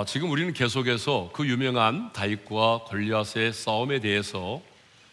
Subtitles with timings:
[0.00, 4.62] 아, 지금 우리는 계속해서 그 유명한 다윗과 골리앗의 싸움에 대해서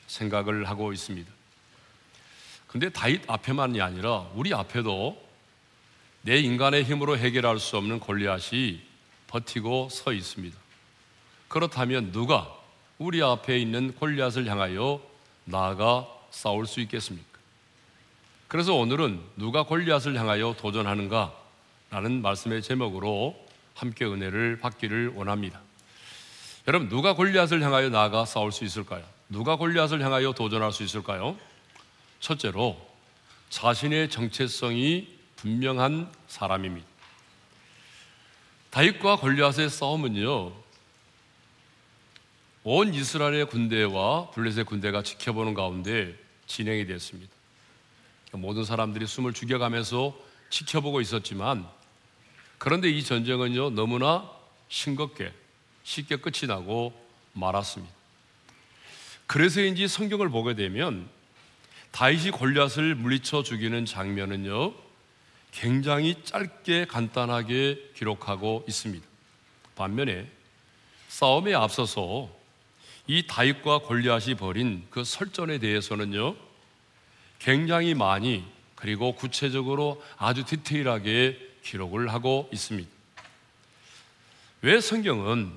[0.08, 1.30] 생각을 하고 있습니다.
[2.68, 5.22] 근데 다윗 앞에만이 아니라 우리 앞에도
[6.22, 8.80] 내 인간의 힘으로 해결할 수 없는 골리앗이
[9.28, 10.58] 버티고 서 있습니다.
[11.50, 12.50] 그렇다면 누가
[12.98, 15.02] 우리 앞에 있는 골리앗을 향하여
[15.44, 17.40] 나아가 싸울 수 있겠습니까?
[18.48, 21.34] 그래서 오늘은 누가 골리앗을 향하여 도전하는가?
[21.90, 23.47] 라는 말씀의 제목으로
[23.78, 25.62] 함께 은혜를 받기를 원합니다.
[26.68, 29.06] 여러분, 누가 골리앗을 향하여 나아가 싸울 수 있을까요?
[29.30, 31.38] 누가 골리앗을 향하여 도전할 수 있을까요?
[32.20, 32.76] 첫째로
[33.50, 36.88] 자신의 정체성이 분명한 사람입니다.
[38.72, 40.54] 다윗과 골리앗의 싸움은요.
[42.64, 47.32] 온 이스라엘의 군대와 블레셋의 군대가 지켜보는 가운데 진행이 됐습니다.
[48.34, 50.18] 모든 사람들이 숨을 죽여가면서
[50.50, 51.68] 지켜보고 있었지만
[52.58, 54.30] 그런데 이 전쟁은요 너무나
[54.70, 55.32] 싱겁게
[55.84, 56.94] 쉽게 끝이 나고
[57.34, 57.94] 말았습니다.
[59.28, 61.08] 그래서인지 성경을 보게 되면
[61.92, 64.74] 다윗이 골리앗을 물리쳐 죽이는 장면은요
[65.52, 69.06] 굉장히 짧게 간단하게 기록하고 있습니다.
[69.76, 70.30] 반면에
[71.08, 72.30] 싸움에 앞서서
[73.08, 76.36] 이 다윗과 골리앗이 벌인 그 설전에 대해서는요
[77.40, 78.44] 굉장히 많이
[78.76, 82.90] 그리고 구체적으로 아주 디테일하게 기록을 하고 있습니다.
[84.62, 85.52] 왜 성경은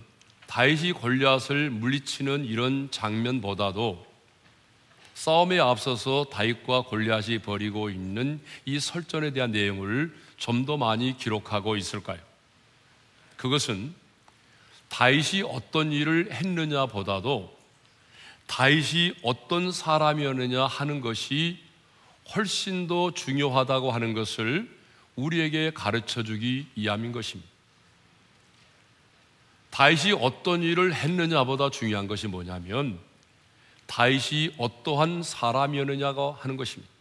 [0.47, 4.07] 다윗이 골리앗을 물리치는 이런 장면보다도
[5.15, 12.19] 싸움에 앞서서 다윗과 골리앗이 벌이고 있는 이 설전에 대한 내용을 좀 더 많이 기록하고 있을까요?
[13.37, 13.95] 그것은
[14.89, 17.57] 다윗이 어떤 일을 했느냐보다도
[18.47, 21.59] 다윗이 어떤 사람이었느냐 하는 것이
[22.35, 24.80] 훨씬 더 중요하다고 하는 것을
[25.21, 27.51] 우리에게 가르쳐 주기 위함인 것입니다.
[29.71, 32.99] 다윗이 어떤 일을 했느냐보다 중요한 것이 뭐냐면
[33.87, 36.93] 다윗이 어떠한 사람이었느냐가 하는 것입니다.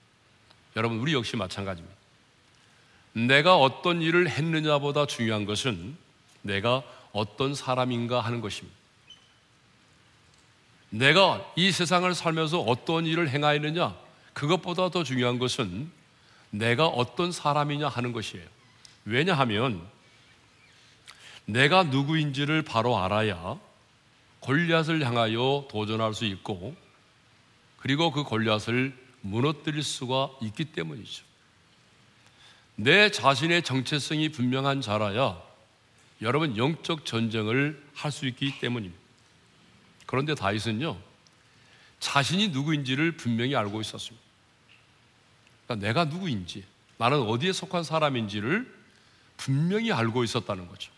[0.75, 1.97] 여러분 우리 역시 마찬가지입니다.
[3.13, 5.97] 내가 어떤 일을 했느냐보다 중요한 것은
[6.41, 8.77] 내가 어떤 사람인가 하는 것입니다.
[10.91, 13.95] 내가 이 세상을 살면서 어떤 일을 행하였느냐
[14.33, 15.91] 그것보다 더 중요한 것은
[16.49, 18.45] 내가 어떤 사람이냐 하는 것이에요.
[19.05, 19.85] 왜냐하면
[21.45, 23.59] 내가 누구인지를 바로 알아야
[24.41, 26.75] 골리앗을 향하여 도전할 수 있고
[27.77, 31.23] 그리고 그 골리앗을 무너뜨릴 수가 있기 때문이죠.
[32.75, 35.41] 내 자신의 정체성이 분명한 자라야
[36.21, 39.01] 여러분 영적 전쟁을 할 수 있기 때문입니다.
[40.05, 40.97] 그런데 다윗은요
[41.99, 44.28] 자신이 누구인지를 분명히 알고 있었습니다.
[45.69, 46.63] 그러니까 내가 누구인지,
[46.97, 48.65] 나는 어디에 속한 사람인지를
[49.37, 50.91] 분명히 알고 있었다는 거죠.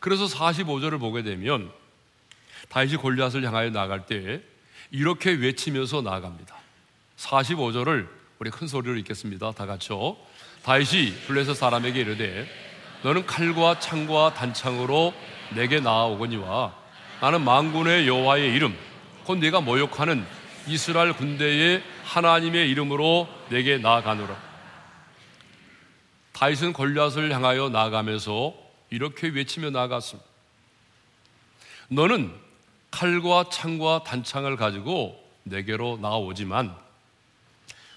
[0.00, 1.72] 그래서 45절을 보게 되면
[2.68, 4.42] 다윗이 골리앗을 향하여 나갈 때
[4.90, 6.54] 이렇게 외치면서 나아갑니다.
[7.16, 8.06] 45절을
[8.38, 9.52] 우리 큰 소리로 읽겠습니다.
[9.52, 10.16] 다 같이요.
[10.62, 12.46] 다윗이 블레셋 사람에게 이르되
[13.02, 15.14] 너는 칼과 창과 단창으로
[15.54, 16.74] 내게 나아오거니와
[17.22, 18.76] 나는 망군의 여호와의 이름
[19.24, 20.24] 곧 네가 모욕하는
[20.66, 24.36] 이스라엘 군대의 하나님의 이름으로 내게 나아가노라.
[26.32, 28.52] 다윗은 골리앗을 향하여 나아가면서
[28.90, 30.28] 이렇게 외치며 나아갔습니다.
[31.88, 32.34] 너는
[32.90, 36.74] 칼과 창과 단창을 가지고 내게로 나오지만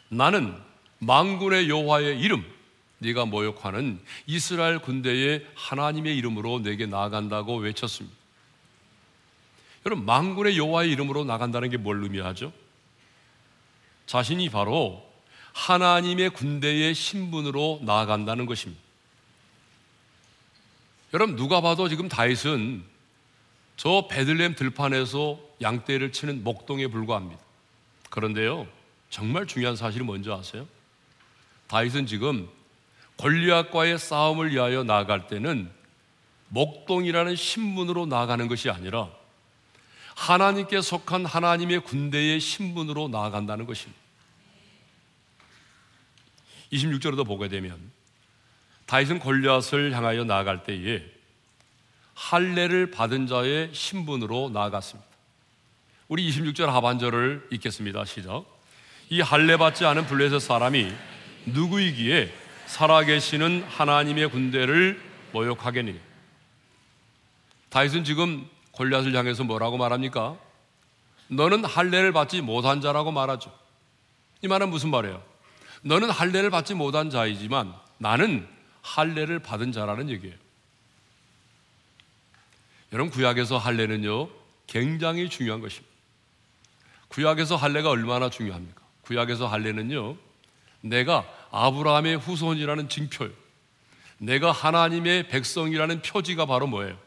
[0.09, 0.55] 나는
[0.99, 2.45] 망군의 여호와의 이름
[2.99, 8.15] 네가 모욕하는 이스라엘 군대의 하나님의 이름으로 내게 나아간다고 외쳤습니다.
[9.87, 12.53] 여러분 망군의 여호와의 이름으로 나간다는 게 뭘 의미하죠?
[14.05, 15.03] 자신이 바로
[15.53, 18.81] 하나님의 군대의 신분으로 나아간다는 것입니다.
[21.13, 22.83] 여러분 누가 봐도 지금 다윗은
[23.77, 27.41] 저 베들렘 들판에서 양떼를 치는 목동에 불과합니다.
[28.09, 28.67] 그런데요,
[29.09, 30.67] 정말 중요한 사실이 뭔지 아세요?
[31.67, 32.49] 다윗은 지금
[33.17, 35.71] 권리앗과의 싸움을 위하여 나아갈 때는
[36.49, 39.09] 목동이라는 신분으로 나아가는 것이 아니라
[40.15, 44.02] 하나님께 속한 하나님의 군대의 신분으로 나아간다는 것입니다.
[46.73, 47.91] 26절에도 보게 되면
[48.85, 51.03] 다윗은 골리앗을 향하여 나아갈 때에
[52.15, 55.09] 할례를 받은 자의 신분으로 나아갔습니다.
[56.07, 58.05] 우리 26절 하반절을 읽겠습니다.
[58.05, 58.45] 시작.
[59.09, 60.91] 이 할례 받지 않은 블레셋 사람이
[61.45, 62.31] 누구이기에
[62.65, 65.99] 살아계시는 하나님의 군대를 모욕하겠니?
[67.69, 70.37] 다윗은 지금 골리앗을 향해서 뭐라고 말합니까?
[71.27, 73.51] 너는 할례를 받지 못한 자라고 말하죠.
[74.41, 75.32] 이 말은 무슨 말이에요?
[75.83, 78.47] 너는 할례를 받지 못한 자이지만 나는
[78.81, 80.35] 할례를 받은 자라는 얘기예요.
[82.91, 84.29] 여러분 구약에서 할례는요
[84.67, 85.91] 굉장히 중요한 것입니다.
[87.09, 88.81] 구약에서 할례가 얼마나 중요합니까?
[89.01, 90.17] 구약에서 할례는요
[90.81, 93.31] 내가 아브라함의 후손이라는 징표요.
[94.17, 96.97] 내가 하나님의 백성이라는 표지가 바로 뭐예요?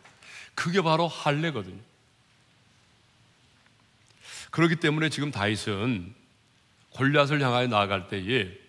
[0.54, 1.80] 그게 바로 할례거든요.
[4.50, 6.14] 그렇기 때문에 지금 다윗은
[6.90, 8.65] 골리앗을 향하여 나아갈 때에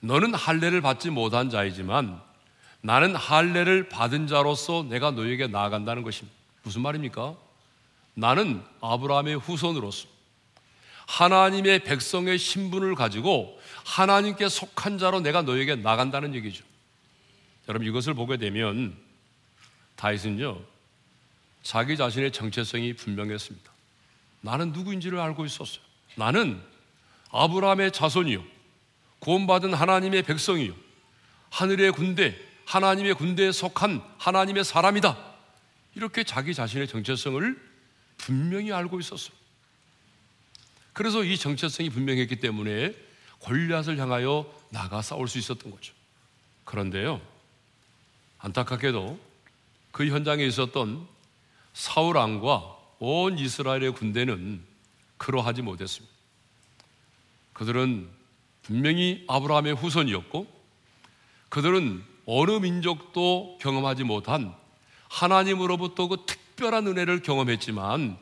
[0.00, 2.20] 너는 할례를 받지 못한 자이지만
[2.82, 6.36] 나는 할례를 받은 자로서 내가 너에게 나아간다는 것입니다.
[6.62, 7.36] 무슨 말입니까?
[8.14, 10.08] 나는 아브라함의 후손으로서
[11.06, 16.64] 하나님의 백성의 신분을 가지고 하나님께 속한 자로 내가 너에게 나간다는 얘기죠.
[17.68, 18.96] 여러분 이것을 보게 되면
[19.96, 20.60] 다윗은요
[21.62, 23.70] 자기 자신의 정체성이 분명했습니다.
[24.40, 25.82] 나는 누구인지를 알고 있었어요.
[26.14, 26.60] 나는
[27.30, 28.42] 아브라함의 자손이요.
[29.20, 30.74] 구원받은 하나님의 백성이요.
[31.50, 32.36] 하늘의 군대,
[32.66, 35.16] 하나님의 군대에 속한 하나님의 사람이다.
[35.94, 37.70] 이렇게 자기 자신의 정체성을
[38.16, 39.34] 분명히 알고 있었어요.
[40.92, 42.94] 그래서 이 정체성이 분명했기 때문에
[43.40, 45.94] 골리앗을 향하여 나가 싸울 수 있었던 거죠.
[46.64, 47.20] 그런데요.
[48.38, 49.18] 안타깝게도
[49.92, 51.06] 그 현장에 있었던
[51.72, 54.62] 사울 왕과 온 이스라엘의 군대는
[55.16, 56.14] 그러하지 못했습니다.
[57.52, 58.19] 그들은
[58.70, 60.46] 분명히 아브라함의 후손이었고
[61.48, 64.54] 그들은 어느 민족도 경험하지 못한
[65.08, 68.16] 하나님으로부터 그 특별한 은혜를 경험했지만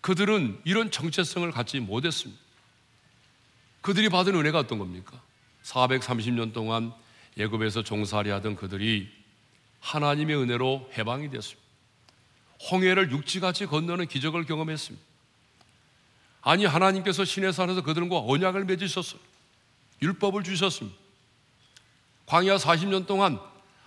[0.00, 2.42] 그들은 이런 정체성을 갖지 못했습니다.
[3.80, 5.22] 그들이 받은 은혜가 어떤 겁니까?
[5.62, 6.92] 430년 동안
[7.36, 9.08] 예굽에서 종살이 하던 그들이
[9.78, 11.62] 하나님의 은혜로 해방이 됐습니다.
[12.72, 15.06] 홍해를 육지같이 건너는 기적을 경험했습니다.
[16.42, 19.37] 아니 하나님께서 신의 산에서 그들과 언약을 맺으셨어요.
[20.02, 20.96] 율법을 주셨습니다.
[22.26, 23.40] 광야 40년 동안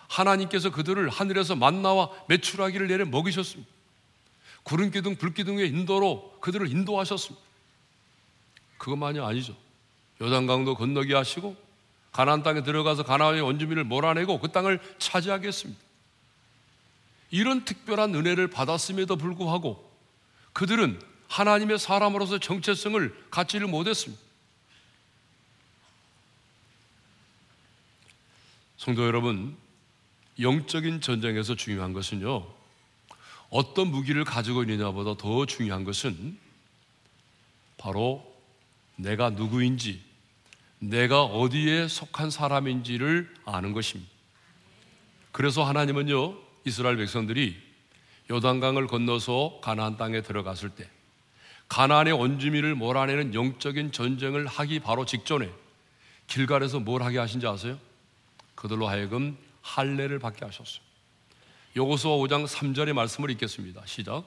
[0.07, 3.71] 하나님께서 그들을 하늘에서 만나와 매출하기를 내려 먹이셨습니다.
[4.63, 7.43] 구름 기둥, 불 기둥의 인도로 그들을 인도하셨습니다.
[8.77, 9.55] 그것만이 아니죠.
[10.21, 11.55] 요단강도 건너게 하시고
[12.11, 15.79] 가나안 땅에 들어가서 가나안의 원주민을 몰아내고 그 땅을 차지하겠습니다.
[17.31, 19.89] 이런 특별한 은혜를 받았음에도 불구하고
[20.53, 24.21] 그들은 하나님의 사람으로서 정체성을 갖지를 못했습니다.
[28.81, 29.55] 성도 여러분,
[30.39, 32.47] 영적인 전쟁에서 중요한 것은요,
[33.51, 36.35] 어떤 무기를 가지고 있느냐보다 더 중요한 것은
[37.77, 38.25] 바로
[38.95, 40.01] 내가 누구인지,
[40.79, 44.11] 내가 어디에 속한 사람인지를 아는 것입니다.
[45.31, 47.55] 그래서 하나님은요, 이스라엘 백성들이
[48.31, 50.89] 요단강을 건너서 가나안 땅에 들어갔을 때
[51.67, 55.51] 가나안의 원주민을 몰아내는 영적인 전쟁을 하기 바로 직전에
[56.25, 57.77] 길갈에서 뭘 하게 하신지 아세요?
[58.61, 60.81] 그들로 하여금 할례를 받게 하셨어요.
[61.75, 63.81] 요호수아 5장 3절의 말씀을 읽겠습니다.
[63.85, 64.23] 시작.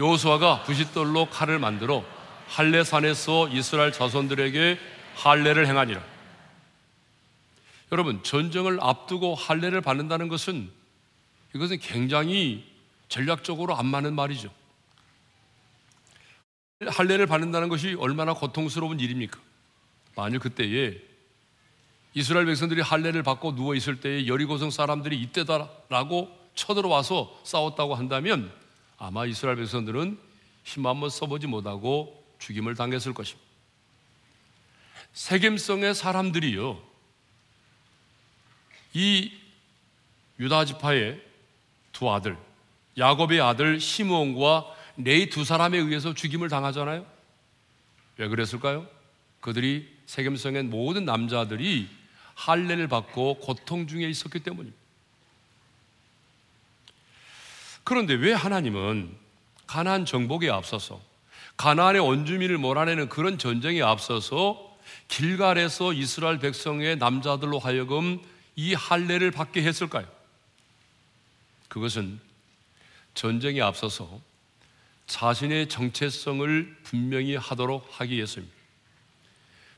[0.00, 2.04] 요호수아가 부싯돌로 칼을 만들어
[2.48, 4.76] 할례산에서 이스라엘 자손들에게
[5.14, 6.04] 할례를 행하니라.
[7.92, 10.68] 여러분, 전쟁을 앞두고 할례를 받는다는 것은
[11.54, 12.64] 이것은 굉장히
[13.08, 14.52] 전략적으로 안 맞는 말이죠.
[16.88, 19.38] 할례를 받는다는 것이 얼마나 고통스러운 일입니까?
[20.16, 21.09] 만일 그때에
[22.14, 28.52] 이스라엘 백성들이 할례를 받고 누워 있을 때에 여리고성 사람들이 이때다라고 쳐들어와서 싸웠다고 한다면
[28.98, 30.18] 아마 이스라엘 백성들은
[30.64, 33.48] 힘 한번 써보지 못하고 죽임을 당했을 것입니다.
[35.12, 36.80] 세겜성의 사람들이요,
[38.94, 39.32] 이
[40.38, 41.20] 유다 지파의
[41.92, 42.36] 두 아들,
[42.98, 47.06] 야곱의 아들 시므온과 레이 두 사람에 의해서 죽임을 당하잖아요.
[48.16, 48.86] 왜 그랬을까요?
[49.40, 51.88] 그들이 세겜성의 모든 남자들이
[52.34, 54.78] 할례를 받고 고통 중에 있었기 때문입니다.
[57.84, 59.16] 그런데 왜 하나님은
[59.66, 61.00] 가나안 정복에 앞서서
[61.56, 64.76] 가나안의 원주민을 몰아내는 그런 전쟁에 앞서서
[65.08, 68.20] 길갈에서 이스라엘 백성의 남자들로 하여금
[68.56, 70.06] 이 할례를 받게 했을까요?
[71.68, 72.20] 그것은
[73.14, 74.20] 전쟁에 앞서서
[75.06, 78.56] 자신의 정체성을 분명히 하도록 하기 위해서입니다.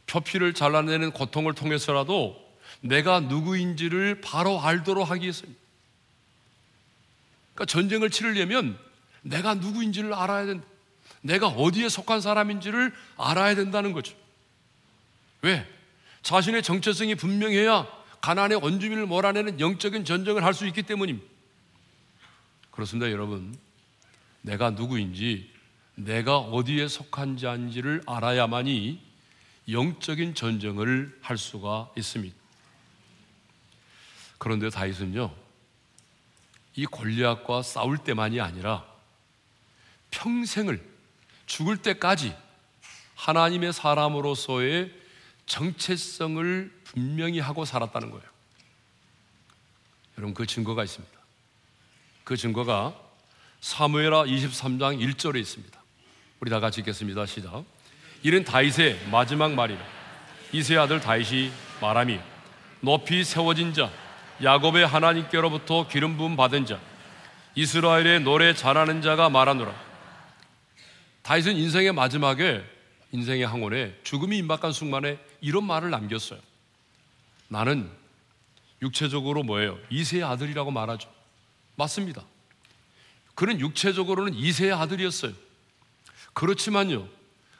[0.07, 2.42] 표피를 잘라내는 고통을 통해서라도
[2.83, 5.61] 내가 누구인지를 바로 알도록 하기 위해서입니다.
[7.55, 8.79] 그러니까 전쟁을 치르려면
[9.23, 10.67] 내가 누구인지를 알아야 된다.
[11.23, 14.15] 내가 어디에 속한 사람인지를 알아야 된다는 거죠.
[15.43, 15.67] 왜?
[16.23, 17.87] 자신의 정체성이 분명해야
[18.21, 21.27] 가난의 원주민을 몰아내는 영적인 전쟁을 할 수 있기 때문입니다.
[22.71, 23.57] 그렇습니다, 여러분.
[24.43, 25.51] 내가 누구인지,
[25.95, 29.01] 내가 어디에 속한지 한지를 알아야만이
[29.69, 32.42] 영적인 전쟁을 할 수가 있습니다.
[34.43, 35.33] 그런데 다윗은요,
[36.75, 38.85] 이 골리앗과 싸울 때만이 아니라
[40.11, 40.85] 평생을
[41.47, 42.35] 죽을 때까지
[43.15, 44.93] 하나님의 사람으로서의
[45.47, 48.25] 정체성을 분명히 하고 살았다는 거예요.
[50.19, 51.17] 여러분 그 증거가 있습니다.
[52.25, 53.01] 그 증거가
[53.61, 55.81] 사무엘하 23장 1절에 있습니다.
[56.41, 57.27] 우리 다 같이 읽겠습니다.
[57.27, 57.65] 시작.
[58.25, 59.81] 이는 다윗의 마지막 말이라.
[60.51, 62.19] 이세 아들 다윗이 말함이
[62.81, 64.02] 높이 세워진 자
[64.43, 66.81] 야곱의 하나님께로부터 기름 부음 받은 자
[67.55, 69.73] 이스라엘의 노래 잘하는 자가 말하노라.
[71.23, 72.65] 다윗은 인생의 마지막에
[73.13, 76.41] 인생의 항원에 죽음이 임박한 순간에 이런 말을 남겼어요.
[77.49, 77.91] 나는
[78.81, 79.79] 육체적으로 뭐예요?
[79.91, 81.09] 이세의 아들이라고 말하죠.
[81.77, 82.25] 맞습니다.
[83.35, 85.33] 그는 육체적으로는 이세의 아들이었어요.
[86.33, 87.07] 그렇지만요,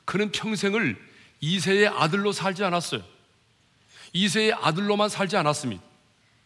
[0.05, 0.97] 그는 평생을
[1.41, 3.03] 이세의 아들로 살지 않았어요.
[4.13, 5.92] 이세의 아들로만 살지 않았습니다.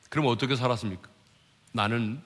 [0.09, 1.09] 그럼 어떻게 살았습니까?
[1.73, 2.23] 나는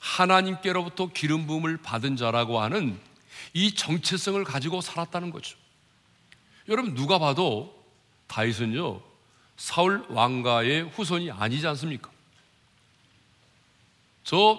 [0.00, 2.98] 하나님께로부터 기름 부음을 받은 자라고 하는
[3.52, 5.56] 이 정체성을 가지고 살았다는 거죠.
[6.68, 7.82] 여러분 누가 봐도
[8.26, 9.00] 다윗은요
[9.56, 12.10] 사울 왕가의 후손이 아니지 않습니까?
[14.24, 14.58] 저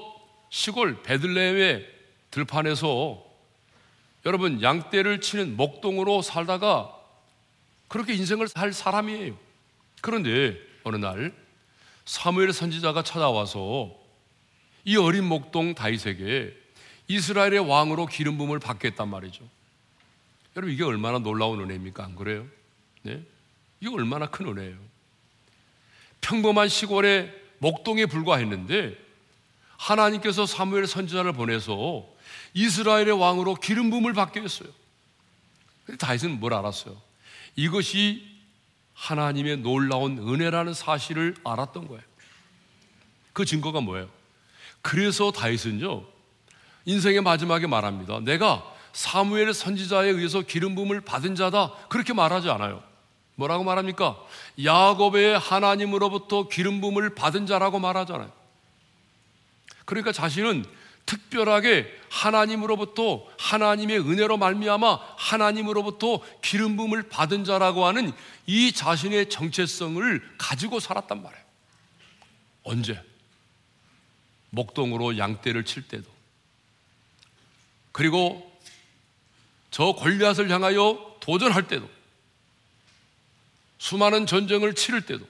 [0.50, 1.94] 시골 베들레헴의
[2.32, 3.24] 들판에서
[4.26, 6.96] 여러분 양떼를 치는 목동으로 살다가
[7.88, 9.38] 그렇게 인생을 살 사람이에요.
[10.02, 11.34] 그런데 어느 날
[12.06, 13.92] 사무엘 선지자가 찾아와서
[14.86, 16.56] 이 어린 목동 다윗에게
[17.08, 19.44] 이스라엘의 왕으로 기름 부음을 받겠단 말이죠.
[20.56, 22.04] 여러분 이게 얼마나 놀라운 은혜입니까?
[22.04, 22.46] 안 그래요?
[23.02, 23.24] 네?
[23.80, 24.78] 이게 얼마나 큰 은혜예요.
[26.22, 28.98] 평범한 시골의 목동에 불과했는데
[29.78, 32.08] 하나님께서 사무엘 선지자를 보내서
[32.54, 34.70] 이스라엘의 왕으로 기름 부음을 받게 했어요.
[36.00, 37.00] 다윗은 뭘 알았어요?
[37.56, 38.35] 이것이
[38.96, 42.02] 하나님의 놀라운 은혜라는 사실을 알았던 거예요.
[43.34, 44.10] 그 증거가 뭐예요?
[44.82, 46.04] 그래서 다윗은요
[46.86, 48.20] 인생의 마지막에 말합니다.
[48.22, 51.74] 내가 사무엘 선지자에 의해서 기름 부음을 받은 자다.
[51.90, 52.82] 그렇게 말하지 않아요.
[53.36, 54.18] 뭐라고 말합니까?
[54.64, 58.32] 야곱의 하나님으로부터 기름 부음을 받은 자라고 말하잖아요.
[59.84, 60.66] 그러니까 자신은
[61.06, 68.12] 특별하게 하나님으로부터 하나님의 은혜로 말미암아 하나님으로부터 기름 부음을 받은 자라고 하는
[68.48, 71.46] 이 자신의 정체성을 가지고 살았단 말이에요.
[72.64, 73.04] 언제?
[74.50, 76.10] 목동으로 양떼를 칠 때도
[77.92, 78.52] 그리고
[79.70, 81.90] 저 골리앗을 향하여 도전할 때도
[83.78, 85.28] 수많은 전쟁을 치를 때도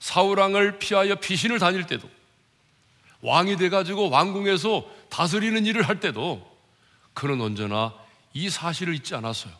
[0.00, 2.10] 사울 왕을 피하여 피신을 다닐 때도
[3.22, 6.50] 왕이 돼가지고 왕궁에서 다스리는 일을 할 때도
[7.14, 7.94] 그는 언제나
[8.34, 9.52] 이 사실을 잊지 않았어요.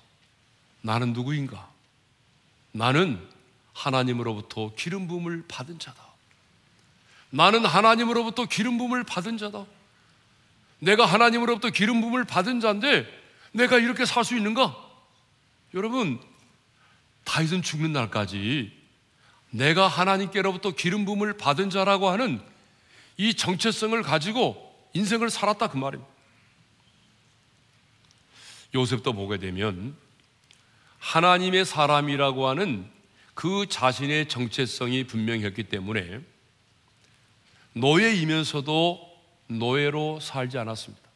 [0.83, 1.71] 나는 누구인가?
[2.73, 3.27] 나는
[3.73, 6.03] 하나님으로부터 기름 부음을 받은 자다.
[7.31, 9.65] 나는 하나님으로부터 기름 부음을 받은 자다.
[10.81, 13.07] 내가 하나님으로부터 기름 부음을 받은 자인데
[13.53, 14.77] 내가 이렇게 살 수 있는가?
[15.75, 16.21] 여러분,
[17.25, 18.73] 다윗은 죽는 날까지
[19.51, 22.43] 내가 하나님께로부터 기름 부음을 받은 자라고 하는
[23.23, 26.11] 이 정체성을 가지고 인생을 살았다 그 말입니다.
[28.75, 29.97] 요셉도 보게 되면
[30.99, 32.91] 하나님의 사람이라고 하는
[33.35, 36.21] 그 자신의 정체성이 분명했기 때문에
[37.75, 39.09] 노예이면서도
[39.47, 41.09] 노예로 살지 않았습니다.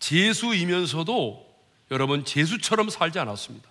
[0.00, 1.54] 제수이면서도
[1.92, 3.70] 여러분 제수처럼 살지 않았습니다.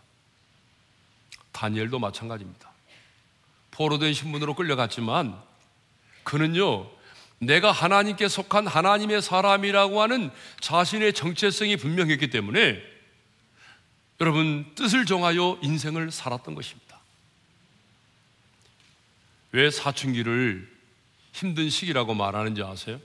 [1.52, 2.72] 다니엘도 마찬가지입니다.
[3.72, 5.52] 포로된 신분으로 끌려갔지만
[6.24, 6.90] 그는요
[7.40, 12.82] 내가 하나님께 속한 하나님의 사람이라고 하는 자신의 정체성이 분명했기 때문에
[14.22, 17.00] 여러분 뜻을 정하여 인생을 살았던 것입니다.
[19.52, 20.72] 왜 사춘기를
[21.34, 23.00] 힘든 시기라고 말하는지 아세요?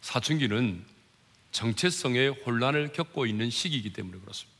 [0.00, 0.84] 사춘기는
[1.52, 4.58] 정체성의 혼란을 겪고 있는 시기이기 때문에 그렇습니다.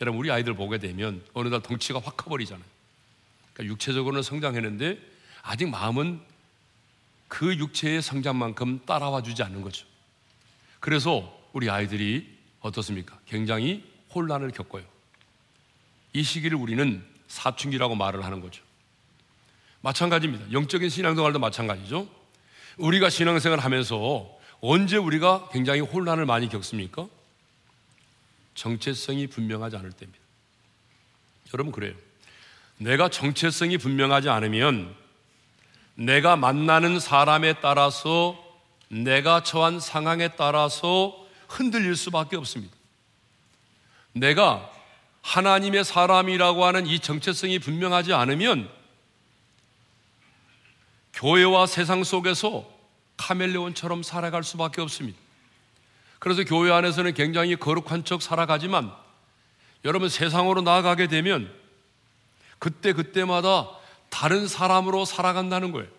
[0.00, 2.64] 여러분 우리 아이들 보게 되면 어느 날 덩치가 확 커버리잖아요.
[3.54, 5.15] 그러니까 육체적으로는 성장했는데
[5.46, 6.20] 아직 마음은
[7.28, 9.86] 그 육체의 성장만큼 따라와 주지 않는 거죠.
[10.80, 13.16] 그래서 우리 아이들이 어떻습니까?
[13.26, 14.84] 굉장히 혼란을 겪어요.
[16.12, 18.62] 이 시기를 우리는 사춘기라고 말을 하는 거죠.
[19.82, 20.50] 마찬가지입니다.
[20.50, 22.08] 영적인 신앙생활도 마찬가지죠.
[22.78, 24.28] 우리가 신앙생활 하면서
[24.60, 27.06] 언제 우리가 굉장히 혼란을 많이 겪습니까?
[28.54, 30.20] 정체성이 분명하지 않을 때입니다.
[31.54, 31.94] 여러분 그래요.
[32.78, 35.05] 내가 정체성이 분명하지 않으면
[35.96, 38.42] 내가 만나는 사람에 따라서
[38.88, 41.16] 내가 처한 상황에 따라서
[41.48, 42.74] 흔들릴 수밖에 없습니다.
[44.12, 44.70] 내가
[45.22, 48.70] 하나님의 사람이라고 하는 이 정체성이 분명하지 않으면
[51.14, 52.70] 교회와 세상 속에서
[53.16, 55.18] 카멜레온처럼 살아갈 수밖에 없습니다.
[56.18, 58.92] 그래서 교회 안에서는 굉장히 거룩한 척 살아가지만
[59.84, 61.52] 여러분 세상으로 나아가게 되면
[62.58, 63.70] 그때 그때마다
[64.16, 65.90] 다른 사람으로 살아간다는 거예요.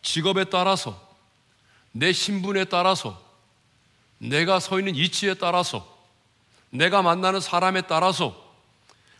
[0.00, 0.98] 직업에 따라서
[1.92, 3.22] 내 신분에 따라서
[4.16, 5.86] 내가 서 있는 위치에 따라서
[6.70, 8.42] 내가 만나는 사람에 따라서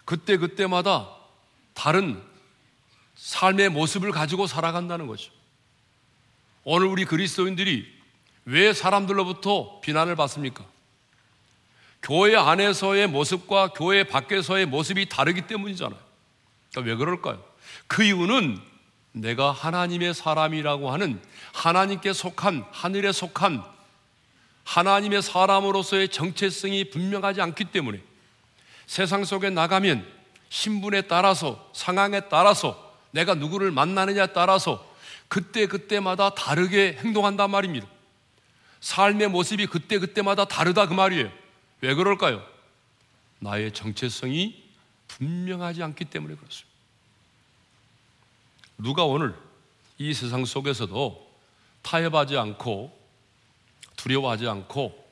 [0.06, 1.10] 그때 그때마다
[1.74, 2.22] 다른
[3.16, 5.30] 삶의 모습을 가지고 살아간다는 거죠.
[6.62, 7.86] 오늘 우리 그리스도인들이
[8.46, 10.64] 왜 사람들로부터 비난을 받습니까?
[12.02, 16.03] 교회 안에서의 모습과 교회 밖에서의 모습이 다르기 때문이잖아요.
[16.80, 17.42] 왜 그럴까요?
[17.86, 18.60] 그 이유는
[19.12, 21.20] 내가 하나님의 사람이라고 하는
[21.52, 23.62] 하나님께 속한 하늘에 속한
[24.64, 28.00] 하나님의 사람으로서의 정체성이 분명하지 않기 때문에
[28.86, 30.06] 세상 속에 나가면
[30.48, 34.84] 신분에 따라서 상황에 따라서 내가 누구를 만나느냐에 따라서
[35.28, 37.86] 그때 그때마다 다르게 행동한단 말입니다.
[38.80, 41.30] 삶의 모습이 그때 그때마다 다르다 그 말이에요.
[41.80, 42.42] 왜 그럴까요?
[43.38, 44.63] 나의 정체성이
[45.16, 46.74] 분명하지 않기 때문에 그렇습니다.
[48.78, 49.34] 누가 오늘
[49.98, 51.32] 이 세상 속에서도
[51.82, 52.98] 타협하지 않고
[53.96, 55.04] 두려워하지 않고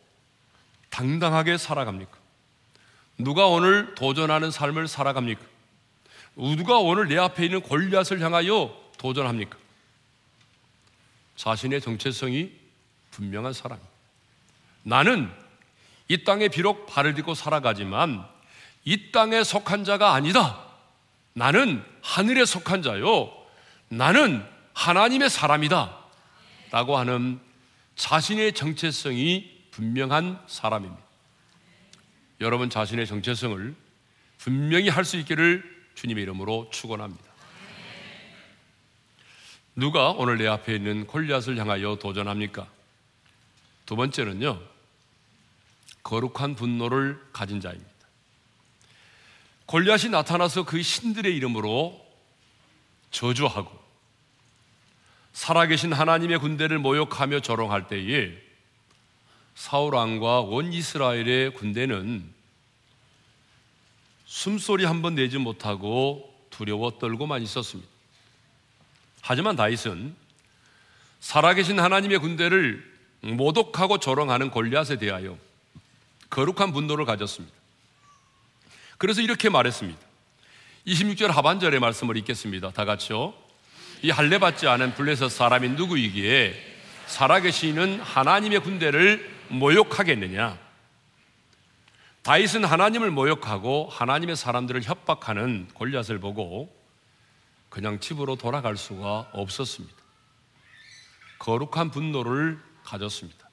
[0.91, 2.19] 당당하게 살아갑니까?
[3.19, 5.41] 누가 오늘 도전하는 삶을 살아갑니까?
[6.35, 9.57] 누가 오늘 내 앞에 있는 골리앗을 향하여 도전합니까?
[11.37, 12.53] 자신의 정체성이
[13.13, 13.79] 분명한 사람.
[14.83, 15.33] 나는
[16.09, 18.32] 이 땅에 비록 발을 딛고 살아가지만
[18.85, 20.67] 이 땅에 속한 자가 아니다.
[21.35, 23.33] 나는 하늘에 속한 자요.
[23.89, 25.99] 나는 하나님의 사람이다.
[26.71, 27.41] 라고 하는
[27.97, 31.03] 자신의 정체성이 분명한 사람입니다.
[32.41, 33.75] 여러분 자신의 정체성을
[34.39, 35.63] 분명히 할 수 있기를
[35.95, 37.25] 주님의 이름으로 축원합니다.
[39.77, 42.67] 누가 오늘 내 앞에 있는 골리앗을 향하여 도전합니까?
[43.87, 44.61] 두 번째는요.
[46.03, 47.92] 거룩한 분노를 가진 자입니다.
[49.73, 51.99] 골리앗이 나타나서 그 신들의 이름으로
[53.11, 53.71] 저주하고
[55.33, 58.35] 살아계신 하나님의 군대를 모욕하며 조롱할 때에
[59.55, 62.35] 사울 왕과 온 이스라엘의 군대는
[64.27, 67.91] 숨소리 한 번 내지 못하고 두려워 떨고만 있었습니다.
[69.23, 70.15] 하지만 다윗은
[71.21, 75.39] 살아계신 하나님의 군대를 모독하고 조롱하는 골리앗에 대하여
[76.29, 77.62] 거룩한 분노를 가졌습니다.
[79.03, 79.99] 그래서 이렇게 말했습니다.
[80.87, 82.71] 26절 하반절의 말씀을 읽겠습니다.
[82.71, 83.35] 다 같이요.
[84.01, 86.55] 이 할례 받지 않은 블레셋 사람이 누구이기에
[87.07, 90.57] 살아계시는 하나님의 군대를 모욕하겠느냐?
[92.23, 96.73] 다윗은 하나님을 모욕하고 하나님의 사람들을 협박하는 골리앗을 보고
[97.71, 99.97] 그냥 집으로 돌아갈 수가 없었습니다.
[101.41, 103.51] 거룩한 분노를 가졌습니다.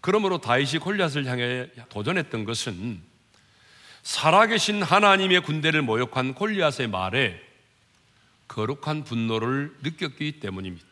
[0.00, 3.14] 그러므로 다윗이 골리앗을 향해 도전했던 것은
[4.06, 7.40] 살아계신 하나님의 군대를 모욕한 골리앗의 말에
[8.46, 10.86] 거룩한 분노를 느꼈기 때문입니다.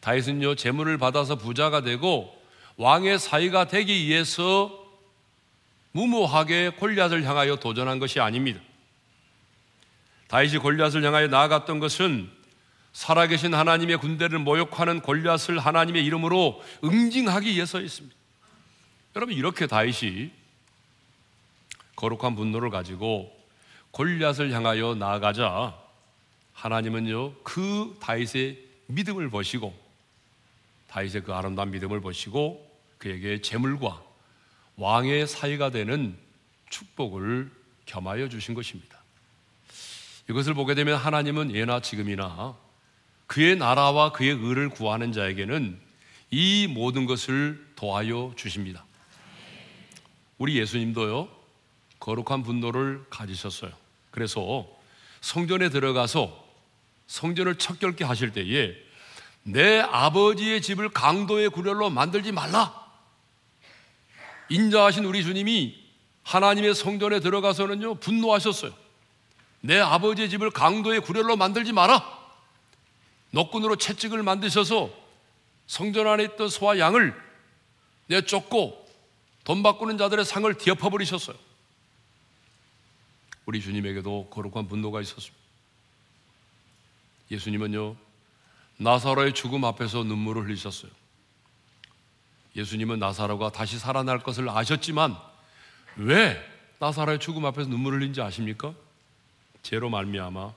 [0.00, 2.38] 다윗은요 재물을 받아서 부자가 되고
[2.76, 4.78] 왕의 사위가 되기 위해서
[5.92, 8.60] 무모하게 골리앗을 향하여 도전한 것이 아닙니다.
[10.28, 12.30] 다윗이 골리앗을 향하여 나아갔던 것은
[12.92, 18.14] 살아계신 하나님의 군대를 모욕하는 골리앗을 하나님의 이름으로 응징하기 위해서였습니다.
[19.16, 20.41] 여러분 이렇게 다윗이
[21.96, 23.36] 거룩한 분노를 가지고
[23.90, 25.78] 골리앗을 향하여 나아가자
[26.52, 29.74] 하나님은요 그 다윗의 믿음을 보시고
[30.88, 34.02] 다윗의 그 아름다운 믿음을 보시고 그에게 재물과
[34.76, 36.16] 왕의 사이가 되는
[36.70, 37.50] 축복을
[37.86, 39.00] 겸하여 주신 것입니다.
[40.30, 42.56] 이것을 보게 되면 하나님은 예나 지금이나
[43.26, 45.78] 그의 나라와 그의 의를 구하는 자에게는
[46.30, 48.84] 이 모든 것을 도하여 주십니다.
[50.38, 51.28] 우리 예수님도요,
[52.02, 53.70] 거룩한 분노를 가지셨어요.
[54.10, 54.66] 그래서
[55.20, 56.36] 성전에 들어가서
[57.06, 58.74] 성전을 척결케 하실 때에
[59.44, 62.74] 내 아버지의 집을 강도의 구렬로 만들지 말라.
[64.48, 65.80] 인자하신 우리 주님이
[66.24, 68.72] 하나님의 성전에 들어가서는요, 분노하셨어요.
[69.60, 72.04] 내 아버지의 집을 강도의 구렬로 만들지 마라.
[73.30, 74.90] 노끈으로 채찍을 만드셔서
[75.68, 77.14] 성전 안에 있던 소와 양을
[78.08, 78.86] 내쫓고
[79.44, 81.51] 돈 바꾸는 자들의 상을 뒤엎어 버리셨어요.
[83.46, 85.36] 우리 주님에게도 거룩한 분노가 있었습니다.
[87.30, 87.96] 예수님은요,
[88.76, 90.90] 나사로의 죽음 앞에서 눈물을 흘리셨어요.
[92.54, 95.16] 예수님은 나사로가 다시 살아날 것을 아셨지만
[95.96, 96.38] 왜
[96.78, 98.74] 나사로의 죽음 앞에서 눈물을 흘린지 아십니까?
[99.62, 100.52] 죄로 말미암아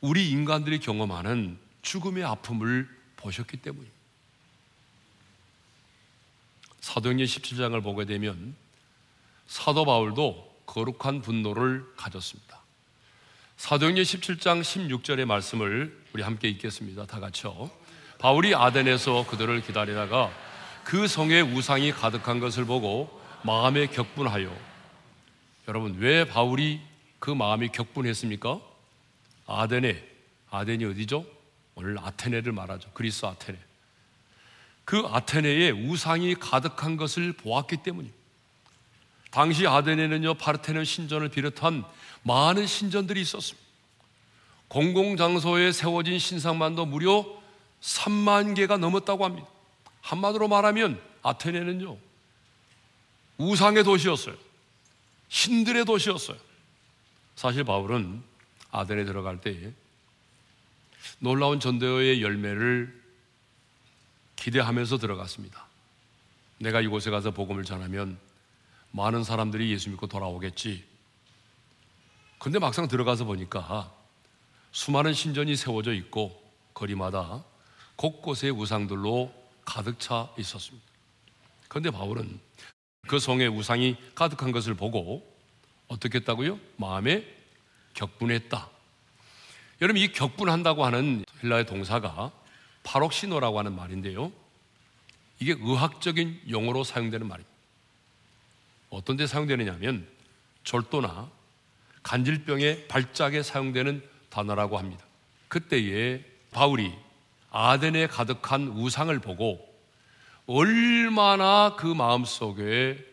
[0.00, 3.96] 우리 인간들이 경험하는 죽음의 아픔을 보셨기 때문입니다.
[6.80, 8.54] 사도행전 17장을 보게 되면
[9.46, 12.60] 사도 바울도 거룩한 분노를 가졌습니다.
[13.56, 17.06] 사도행전 17장 16절의 말씀을 우리 함께 읽겠습니다.
[17.06, 17.70] 다 같이요.
[18.18, 20.30] 바울이 아덴에서 그들을 기다리다가
[20.84, 23.10] 그 성에 우상이 가득한 것을 보고
[23.42, 24.54] 마음에 격분하여
[25.68, 26.80] 여러분 왜 바울이
[27.18, 28.60] 그 마음이 격분했습니까?
[29.46, 30.04] 아덴에
[30.50, 31.24] 아덴이 어디죠?
[31.74, 32.90] 오늘 아테네를 말하죠.
[32.92, 33.58] 그리스 아테네.
[34.84, 38.17] 그 아테네에 우상이 가득한 것을 보았기 때문입니다.
[39.30, 41.84] 당시 아테네는요 파르테논 신전을 비롯한
[42.22, 43.66] 많은 신전들이 있었습니다.
[44.68, 47.26] 공공 장소에 세워진 신상만도 무려
[47.80, 49.48] 3만 개가 넘었다고 합니다.
[50.00, 51.96] 한마디로 말하면 아테네는요
[53.38, 54.34] 우상의 도시였어요.
[55.28, 56.38] 신들의 도시였어요.
[57.36, 58.22] 사실 바울은
[58.70, 59.72] 아덴에 들어갈 때
[61.18, 62.98] 놀라운 전도의 열매를
[64.36, 65.66] 기대하면서 들어갔습니다.
[66.58, 68.18] 내가 이곳에 가서 복음을 전하면
[68.90, 70.84] 많은 사람들이 예수 믿고 돌아오겠지.
[72.38, 73.92] 근데 막상 들어가서 보니까
[74.72, 76.42] 수많은 신전이 세워져 있고
[76.74, 77.44] 거리마다
[77.96, 79.32] 곳곳에 우상들로
[79.64, 80.86] 가득 차 있었습니다.
[81.68, 82.40] 그런데 바울은
[83.08, 85.26] 그 성에 우상이 가득한 것을 보고
[85.88, 86.58] 어떻게 했다고요?
[86.76, 87.24] 마음에
[87.94, 88.68] 격분했다.
[89.80, 92.32] 여러분 이 격분한다고 하는 헬라의 동사가
[92.82, 94.32] 파록시노라고 하는 말인데요.
[95.40, 97.57] 이게 의학적인 용어로 사용되는 말입니다.
[98.90, 100.06] 어떤 데 사용되느냐면
[100.64, 101.30] 절도나
[102.02, 105.04] 간질병의 발작에 사용되는 단어라고 합니다.
[105.48, 106.94] 그때에 바울이
[107.50, 109.66] 아덴에 가득한 우상을 보고
[110.46, 113.04] 얼마나 그 마음 속에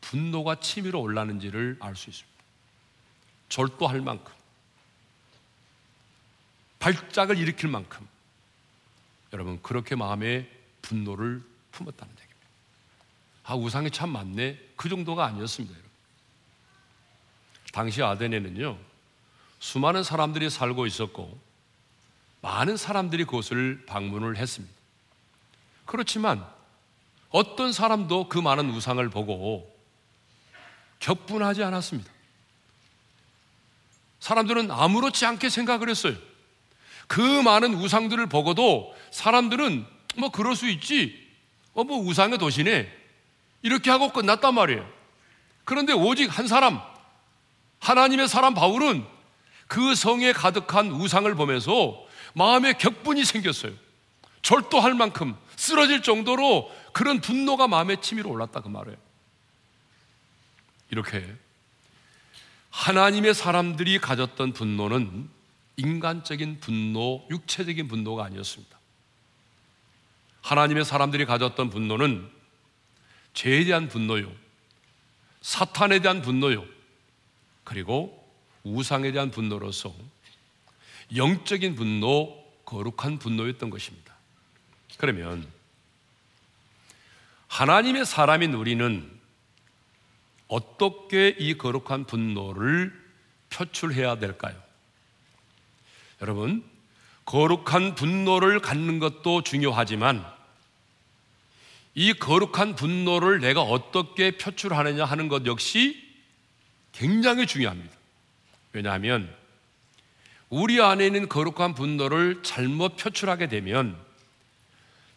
[0.00, 2.30] 분노가 치밀어 올라는지를 알 수 있습니다.
[3.48, 4.32] 절도할 만큼,
[6.78, 8.06] 발작을 일으킬 만큼,
[9.32, 10.48] 여러분, 그렇게 마음에
[10.82, 12.29] 분노를 품었다는 얘기입니다.
[13.50, 14.56] 아, 우상이 참 많네.
[14.76, 15.76] 그 정도가 아니었습니다.
[17.72, 18.78] 당시 아덴에는요,
[19.58, 21.36] 수많은 사람들이 살고 있었고,
[22.42, 24.72] 많은 사람들이 그곳을 방문을 했습니다.
[25.84, 26.46] 그렇지만,
[27.30, 29.68] 어떤 사람도 그 많은 우상을 보고
[31.00, 32.08] 격분하지 않았습니다.
[34.20, 36.14] 사람들은 아무렇지 않게 생각을 했어요.
[37.08, 39.84] 그 많은 우상들을 보고도 사람들은
[40.18, 41.28] 뭐 그럴 수 있지.
[41.74, 42.99] 어, 뭐 우상의 도시네.
[43.62, 44.88] 이렇게 하고 끝났단 말이에요.
[45.64, 46.80] 그런데 오직 한 사람,
[47.80, 49.04] 하나님의 사람 바울은
[49.66, 53.72] 그 성에 가득한 우상을 보면서 마음에 격분이 생겼어요.
[54.42, 58.96] 절도할 만큼 쓰러질 정도로 그런 분노가 마음에 치밀어 올랐다 그 말이에요.
[60.90, 61.36] 이렇게
[62.70, 65.28] 하나님의 사람들이 가졌던 분노는
[65.76, 68.78] 인간적인 분노, 육체적인 분노가 아니었습니다.
[70.42, 72.39] 하나님의 사람들이 가졌던 분노는
[73.34, 74.32] 죄에 대한 분노요,
[75.40, 76.64] 사탄에 대한 분노요,
[77.64, 78.16] 그리고
[78.64, 79.94] 우상에 대한 분노로서
[81.16, 84.14] 영적인 분노, 거룩한 분노였던 것입니다.
[84.96, 85.46] 그러면
[87.48, 89.10] 하나님의 사람인 우리는
[90.46, 92.92] 어떻게 이 거룩한 분노를
[93.50, 94.60] 표출해야 될까요?
[96.22, 96.64] 여러분,
[97.24, 100.24] 거룩한 분노를 갖는 것도 중요하지만
[101.94, 106.02] 이 거룩한 분노를 내가 어떻게 표출하느냐 하는 것 역시
[106.92, 107.94] 굉장히 중요합니다.
[108.72, 109.34] 왜냐하면
[110.48, 113.96] 우리 안에 있는 거룩한 분노를 잘못 표출하게 되면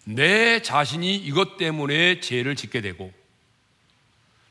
[0.06, 3.14] 내 자신이 이것 때문에 죄를 짓게 되고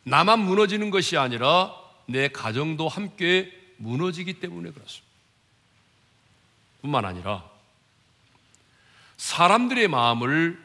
[0.04, 1.74] 나만 무너지는 것이 아니라
[2.06, 5.12] 내 가정도 함께 무너지기 때문에 그렇습니다.
[6.80, 7.48] 뿐만 아니라
[9.16, 10.62] 사람들의 마음을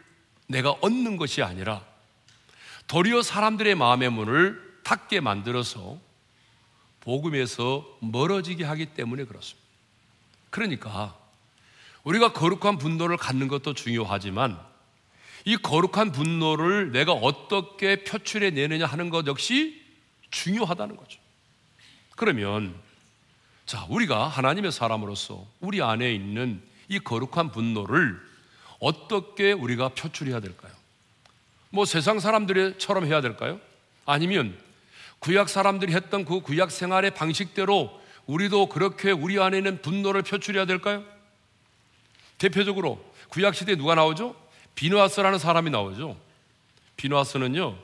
[0.48, 1.84] 내가 얻는 것이 아니라
[2.88, 6.00] 도리어 사람들의 마음의 문을 닫게 만들어서
[7.02, 9.68] 복음에서 멀어지게 하기 때문에 그렇습니다.
[10.50, 11.18] 그러니까
[12.04, 14.58] 우리가 거룩한 분노를 갖는 것도 중요하지만
[15.46, 19.82] 이 거룩한 분노를 내가 어떻게 표출해 내느냐 하는 것 역시
[20.30, 21.20] 중요하다는 거죠.
[22.16, 22.76] 그러면
[23.66, 28.27] 자, 우리가 하나님의 사람으로서 우리 안에 있는 이 거룩한 분노를
[28.80, 30.72] 어떻게 우리가 표출해야 될까요?
[31.70, 33.60] 뭐 세상 사람들처럼 해야 될까요?
[34.06, 34.58] 아니면
[35.20, 41.04] 구약 사람들이 했던 그 구약 생활의 방식대로 우리도 그렇게 우리 안에 있는 분노를 표출해야 될까요?
[42.38, 44.36] 대표적으로 구약 시대에 누가 나오죠?
[44.76, 46.18] 비누아스라는 사람이 나오죠.
[46.98, 47.78] 비누아스는요,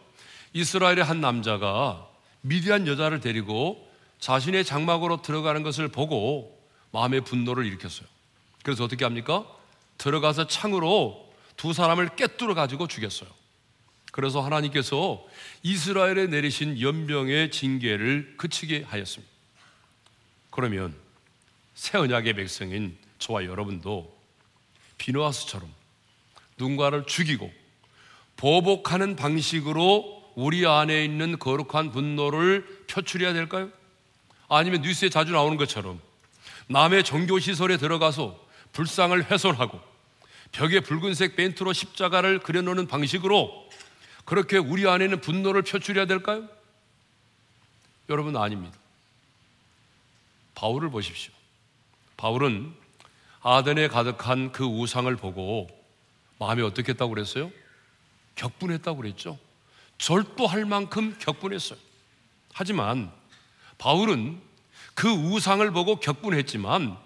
[0.54, 2.08] 이스라엘의 한 남자가
[2.42, 6.60] 미디안 여자를 데리고 자신의 장막으로 들어가는 것을 보고
[6.92, 8.08] 마음의 분노를 일으켰어요.
[8.64, 9.46] 그래서 어떻게 합니까?
[9.98, 13.30] 들어가서 창으로 두 사람을 깨뚫어 가지고 죽였어요.
[14.12, 15.26] 그래서 하나님께서
[15.64, 19.32] 이스라엘에 내리신 연병의 징계를 그치게 하였습니다.
[20.52, 20.96] 그러면
[21.74, 24.16] 새 언약의 백성인 저와 여러분도
[25.00, 25.68] 비누아스처럼
[26.58, 27.52] 누군가를 죽이고
[28.36, 33.72] 보복하는 방식으로 우리 안에 있는 거룩한 분노를 표출해야 될까요?
[34.48, 36.00] 아니면 뉴스에 자주 나오는 것처럼
[36.68, 38.43] 남의 종교시설에 들어가서
[38.74, 39.80] 불상을 훼손하고
[40.52, 43.70] 벽에 붉은색 벤트로 십자가를 그려놓는 방식으로
[44.26, 46.48] 그렇게 우리 안에 있는 분노를 표출해야 될까요?
[48.10, 48.78] 여러분 아닙니다.
[50.56, 51.34] 바울을 보십시오.
[52.18, 52.74] 바울은
[53.42, 55.68] 아덴에 가득한 그 우상을 보고
[56.40, 57.52] 마음이 어떻게 했다고 그랬어요?
[58.36, 59.38] 격분했다고 그랬죠.
[59.98, 61.80] 절도할 만큼 격분했어요.
[62.54, 63.12] 하지만
[63.78, 64.42] 바울은
[64.94, 66.98] 그 우상을 보고 격분했지만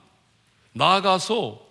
[0.78, 1.66] 나아가서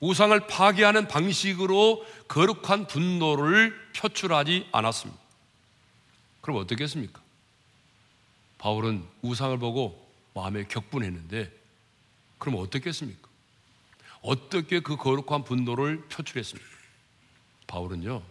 [0.00, 5.20] 우상을 파괴하는 방식으로 거룩한 분노를 표출하지 않았습니다.
[6.40, 7.20] 그럼 어떻게 했습니까?
[8.58, 11.52] 바울은 우상을 보고 마음에 격분했는데
[12.38, 13.28] 그럼 어떻게 했습니까?
[14.22, 16.68] 어떻게 그 거룩한 분노를 표출했습니까?
[17.66, 18.22] 바울은요,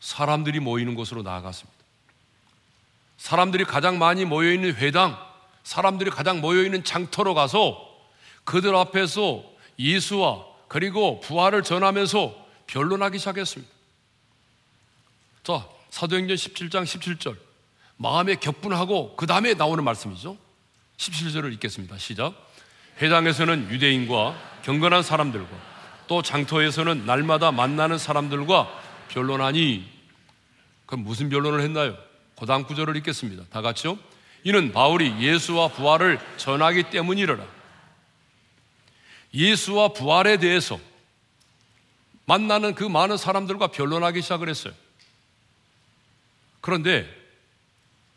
[0.00, 1.78] 사람들이 모이는 곳으로 나아갔습니다.
[3.16, 5.18] 사람들이 가장 많이 모여있는 회당,
[5.62, 7.89] 사람들이 가장 모여있는 장터로 가서
[8.50, 9.44] 그들 앞에서
[9.78, 12.34] 예수와 그리고 부활을 전하면서
[12.66, 13.72] 변론하기 시작했습니다.
[15.44, 17.36] 자, 사도행전 17장 17절.
[17.96, 20.36] 마음에 격분하고 그 다음에 나오는 말씀이죠.
[20.96, 21.96] 17절을 읽겠습니다.
[21.98, 22.34] 시작.
[23.00, 25.48] 회당에서는 유대인과 경건한 사람들과
[26.08, 28.68] 또 장터에서는 날마다 만나는 사람들과
[29.10, 29.88] 변론하니
[30.86, 31.96] 그럼 무슨 변론을 했나요?
[32.34, 33.44] 고당 구절을 읽겠습니다.
[33.48, 33.96] 다 같이요.
[34.42, 37.59] 이는 바울이 예수와 부활을 전하기 때문이라.
[39.32, 40.80] 예수와 부활에 대해서
[42.26, 44.72] 만나는 그 많은 사람들과 변론하기 시작을 했어요.
[46.60, 47.08] 그런데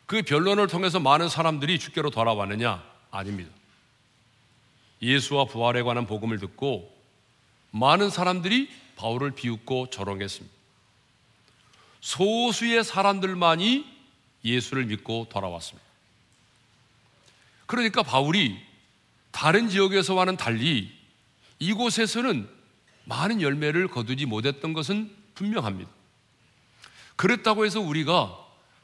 [0.06, 2.84] 그 변론을 통해서 많은 사람들이 주께로 돌아왔느냐?
[3.10, 3.50] 아닙니다.
[5.00, 6.94] 예수와 부활에 관한 복음을 듣고
[7.70, 10.54] 많은 사람들이 바울을 비웃고 조롱했습니다.
[12.00, 13.86] 소수의 사람들만이
[14.44, 15.84] 예수를 믿고 돌아왔습니다.
[17.66, 18.60] 그러니까 바울이
[19.32, 20.92] 다른 지역에서와는 달리
[21.58, 22.48] 이곳에서는
[23.04, 25.90] 많은 열매를 거두지 못했던 것은 분명합니다.
[27.16, 28.38] 그랬다고 해서 우리가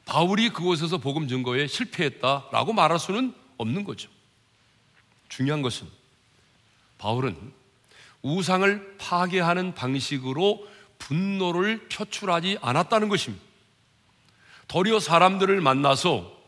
[0.05, 4.09] 바울이 그곳에서 복음 증거에 실패했다라고 말할 수는 없는 거죠.
[5.29, 5.87] 중요한 것은
[6.97, 7.35] 바울은
[8.21, 10.67] 우상을 파괴하는 방식으로
[10.99, 13.43] 분노를 표출하지 않았다는 것입니다.
[14.67, 16.39] 도리어 사람들을 만나서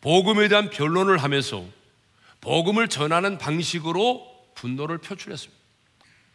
[0.00, 1.64] 복음에 대한 변론을 하면서
[2.40, 5.61] 복음을 전하는 방식으로 분노를 표출했습니다.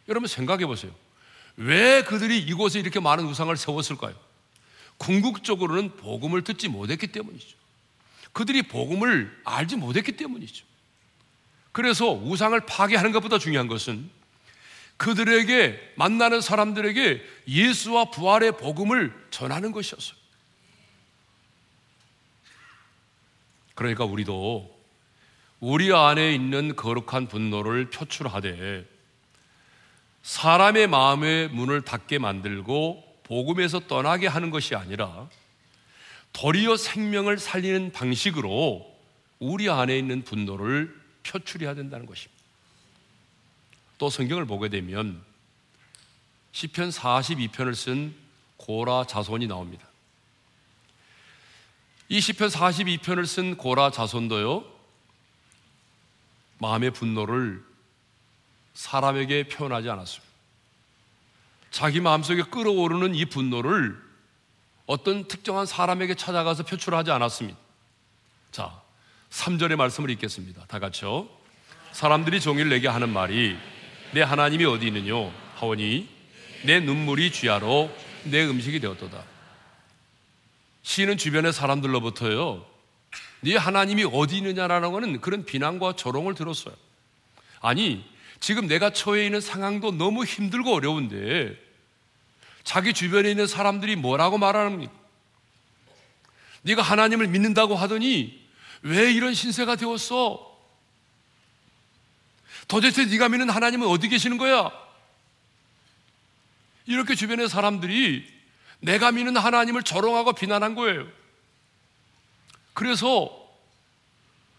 [0.08, 0.92] 여러분 생각해 보세요.
[1.56, 4.14] 왜 그들이 이곳에 이렇게 많은 우상을 세웠을까요?
[4.96, 7.56] 궁극적으로는 복음을 듣지 못했기 때문이죠.
[8.32, 10.64] 그들이 복음을 알지 못했기 때문이죠.
[11.72, 14.10] 그래서 우상을 파괴하는 것보다 중요한 것은
[14.96, 20.18] 그들에게 만나는 사람들에게 예수와 부활의 복음을 전하는 것이었어요.
[23.74, 24.76] 그러니까 우리도
[25.60, 28.97] 우리 안에 있는 거룩한 분노를 표출하되
[30.22, 35.28] 사람의 마음의 문을 닫게 만들고 복음에서 떠나게 하는 것이 아니라
[36.32, 38.98] 도리어 생명을 살리는 방식으로
[39.38, 42.42] 우리 안에 있는 분노를 표출해야 된다는 것입니다.
[43.98, 45.22] 또 성경을 보게 되면
[46.52, 48.14] 시편 42편을 쓴
[48.56, 49.86] 고라 자손이 나옵니다.
[52.08, 54.64] 이 시편 42편을 쓴 고라 자손도요.
[56.58, 57.64] 마음의 분노를
[58.78, 60.32] 사람에게 표현하지 않았습니다.
[61.72, 64.00] 자기 마음속에 끓어오르는 이 분노를
[64.86, 67.58] 어떤 특정한 사람에게 찾아가서 표출하지 않았습니다.
[68.52, 68.80] 자,
[69.30, 70.64] 3절의 말씀을 읽겠습니다.
[70.66, 71.28] 다 같이요.
[71.90, 73.56] 사람들이 종일 내게 하는 말이
[74.12, 75.32] 내 하나님이 어디 있느뇨?
[75.56, 76.08] 하오니
[76.64, 77.92] 내 눈물이 쥐하로
[78.26, 79.24] 내 음식이 되었도다.
[80.82, 82.64] 시는 주변의 사람들로부터요.
[83.40, 86.76] 네 하나님이 어디 있느냐라는 것은 그런 비난과 조롱을 들었어요.
[87.60, 88.04] 아니,
[88.40, 91.56] 지금 내가 처해 있는 상황도 너무 힘들고 어려운데
[92.64, 94.92] 자기 주변에 있는 사람들이 뭐라고 말하는니까
[96.62, 98.46] 네가 하나님을 믿는다고 하더니
[98.82, 100.46] 왜 이런 신세가 되었어?
[102.68, 104.70] 도대체 네가 믿는 하나님은 어디 계시는 거야?
[106.86, 108.26] 이렇게 주변의 사람들이
[108.80, 111.06] 내가 믿는 하나님을 조롱하고 비난한 거예요.
[112.74, 113.48] 그래서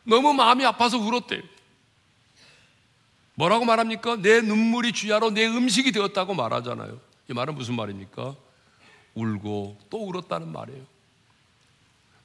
[0.04, 1.42] 너무 마음이 아파서 울었대요.
[3.40, 4.18] 뭐라고 말합니까?
[4.18, 7.00] 내 눈물이 주야로 내 음식이 되었다고 말하잖아요.
[7.30, 8.36] 이 말은 무슨 말입니까?
[9.14, 10.86] 울고 또 울었다는 말이에요.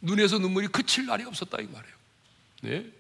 [0.01, 1.95] 눈에서 눈물이 그칠 날이 없었다 이 말이에요.
[2.63, 2.93] 네?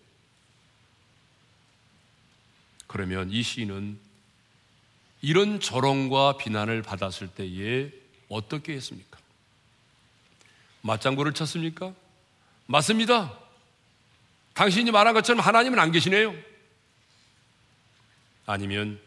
[2.87, 3.99] 그러면 이 시인은
[5.21, 7.91] 이런 조롱과 비난을 받았을 때에
[8.29, 9.19] 어떻게 했습니까?
[10.83, 11.93] 맞장구를 쳤습니까?
[12.67, 13.37] 맞습니다.
[14.53, 16.54] 당신이 말한 것처럼 하나님은 안 계시네요.
[18.47, 19.01] 아니면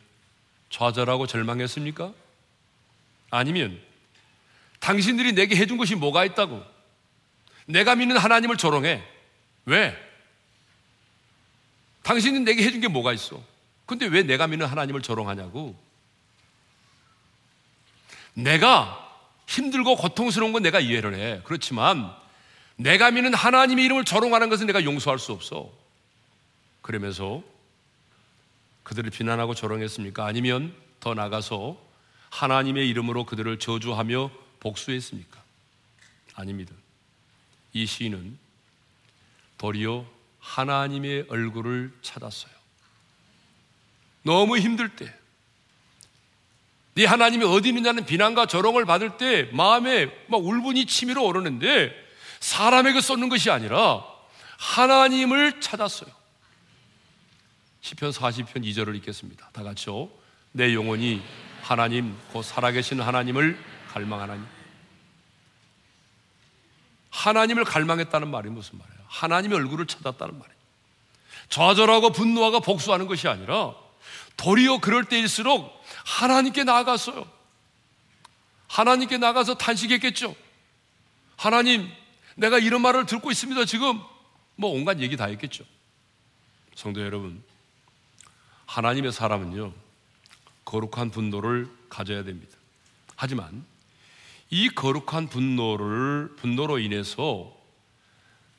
[0.70, 2.14] 좌절하고 절망했습니까?
[3.30, 3.80] 아니면
[4.80, 6.64] 당신들이 내게 해준 것이 뭐가 있다고?
[7.66, 9.04] 내가 믿는 하나님을 조롱해.
[9.66, 9.96] 왜?
[12.04, 13.44] 당신은 내게 해준 게 뭐가 있어?
[13.86, 15.78] 근데 왜 내가 믿는 하나님을 조롱하냐고?
[18.34, 19.04] 내가
[19.48, 21.42] 힘들고 고통스러운 건 내가 이해를 해.
[21.44, 22.14] 그렇지만
[22.76, 25.72] 내가 믿는 하나님의 이름을 조롱하는 것은 내가 용서할 수 없어.
[26.82, 27.44] 그러면서
[28.88, 30.26] 그들을 비난하고 조롱했습니까?
[30.26, 31.78] 아니면 더 나가서
[32.30, 35.44] 하나님의 이름으로 그들을 저주하며 복수했습니까?
[36.36, 36.74] 아닙니다.
[37.74, 38.38] 이 시인은
[39.58, 40.06] 도리어
[40.40, 42.54] 하나님의 얼굴을 찾았어요.
[44.24, 45.14] 너무 힘들 때,
[46.94, 51.92] 네 하나님이 어디 있느냐는 비난과 조롱을 받을 때 마음에 막 울분이 치밀어 오르는데
[52.40, 54.06] 사람에게 쏟는 것이 아니라
[54.58, 56.17] 하나님을 찾았어요.
[57.88, 59.50] 시편 40편 2절을 읽겠습니다.
[59.54, 60.10] 다 같이요.
[60.52, 61.22] 내 영혼이
[61.62, 64.44] 하나님 곧 살아계신 하나님을 갈망하나니
[67.10, 69.00] 하나님을 갈망했다는 말이 무슨 말이에요?
[69.08, 70.58] 하나님의 얼굴을 찾았다는 말이에요.
[71.48, 73.74] 좌절하고 분노하고 복수하는 것이 아니라
[74.36, 75.72] 도리어 그럴 때일수록
[76.06, 77.26] 하나님께 나아갔어요.
[78.68, 80.36] 하나님께 나가서 탄식했겠죠.
[81.38, 81.90] 하나님,
[82.36, 83.64] 내가 이런 말을 듣고 있습니다.
[83.64, 84.02] 지금
[84.56, 85.64] 뭐 온갖 얘기 다 했겠죠.
[86.76, 87.44] 성도 여러분,
[88.68, 89.74] 하나님의 사람은요,
[90.66, 92.56] 거룩한 분노를 가져야 됩니다.
[93.16, 93.66] 하지만
[94.50, 97.56] 이 거룩한 분노를, 분노로 인해서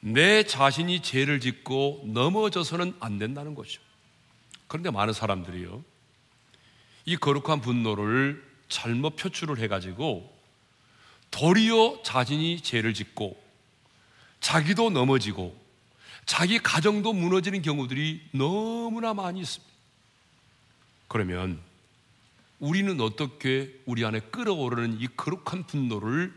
[0.01, 3.81] 내 자신이 죄를 짓고 넘어져서는 안 된다는 거죠.
[4.67, 5.85] 그런데 많은 사람들이요,
[7.05, 10.37] 이 거룩한 분노를 잘못 표출을 해가지고
[11.31, 13.41] 도리어 자신이 죄를 짓고
[14.41, 15.59] 자기도 넘어지고
[16.27, 19.78] 자기 가정도 무너지는 경우들이 너무나 많이 있습니다.
[21.09, 21.61] 그러면
[22.61, 26.33] 우리는 어떻게 우리 안에 끓어오르는 이 거룩한 분노를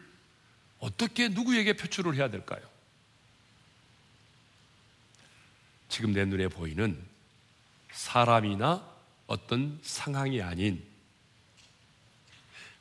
[0.79, 2.62] 어떻게 누구에게 표출을 해야 될까요?
[5.89, 6.97] 지금 내 눈에 보이는
[7.91, 8.89] 사람이나
[9.27, 10.81] 어떤 상황이 아닌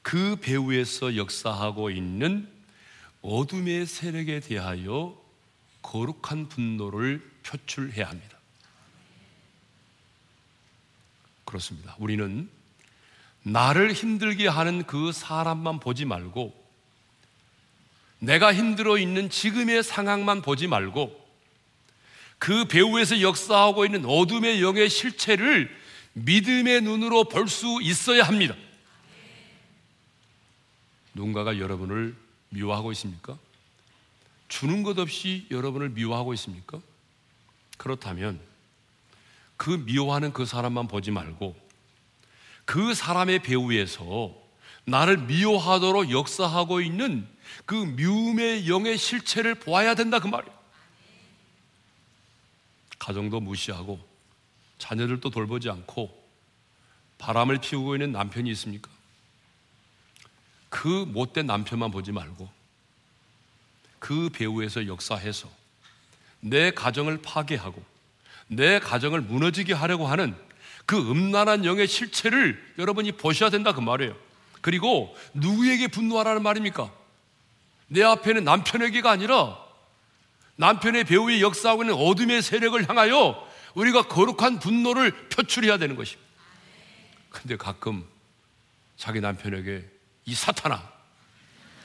[0.02, 2.48] 그 배후에서 역사하고 있는
[3.22, 5.20] 어둠의 세력에 대하여
[5.82, 8.39] 거룩한 분노를 표출해야 합니다.
[11.50, 11.96] 그렇습니다.
[11.98, 12.48] 우리는
[13.42, 16.54] 나를 힘들게 하는 그 사람만 보지 말고
[18.20, 21.18] 내가 힘들어 있는 지금의 상황만 보지 말고
[22.38, 25.76] 그 배후에서 역사하고 있는 어둠의 영의 실체를
[26.12, 28.54] 믿음의 눈으로 볼 수 있어야 합니다.
[31.14, 32.14] 누군가가 여러분을
[32.50, 33.36] 미워하고 있습니까?
[34.48, 36.80] 주는 것 없이 여러분을 미워하고 있습니까?
[37.76, 38.40] 그렇다면
[39.60, 41.54] 그 미워하는 그 사람만 보지 말고
[42.64, 44.34] 그 사람의 배후에서
[44.86, 47.28] 나를 미워하도록 역사하고 있는
[47.66, 50.58] 그 미움의 영의 실체를 보아야 된다 그 말이에요.
[52.98, 54.00] 가정도 무시하고
[54.78, 56.10] 자녀들도 돌보지 않고
[57.18, 58.90] 바람을 피우고 있는 남편이 있습니까?
[60.70, 62.48] 그 못된 남편만 보지 말고
[63.98, 65.50] 그 배후에서 역사해서
[66.40, 67.89] 내 가정을 파괴하고
[68.50, 70.34] 내 가정을 무너지게 하려고 하는
[70.84, 74.16] 그 음란한 영의 실체를 여러분이 보셔야 된다 그 말이에요.
[74.60, 76.92] 그리고 누구에게 분노하라는 말입니까?
[77.86, 79.56] 내 앞에는 남편에게가 아니라
[80.56, 86.28] 남편의 배우에 역사하고 있는 어둠의 세력을 향하여 우리가 거룩한 분노를 표출해야 되는 것입니다.
[87.30, 88.04] 근데 가끔
[88.96, 89.88] 자기 남편에게
[90.26, 90.82] 이 사탄아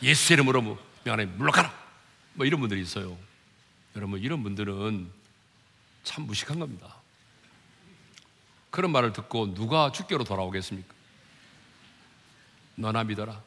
[0.02, 1.72] 예수 이름으로 뭐 명안에 물러가라
[2.34, 3.16] 뭐 이런 분들이 있어요.
[3.96, 5.10] 여러분 이런 분들은
[6.06, 6.96] 참 무식한 겁니다.
[8.70, 10.94] 그런 말을 듣고 누가 주께로 돌아오겠습니까?
[12.76, 13.42] 너나 믿어라.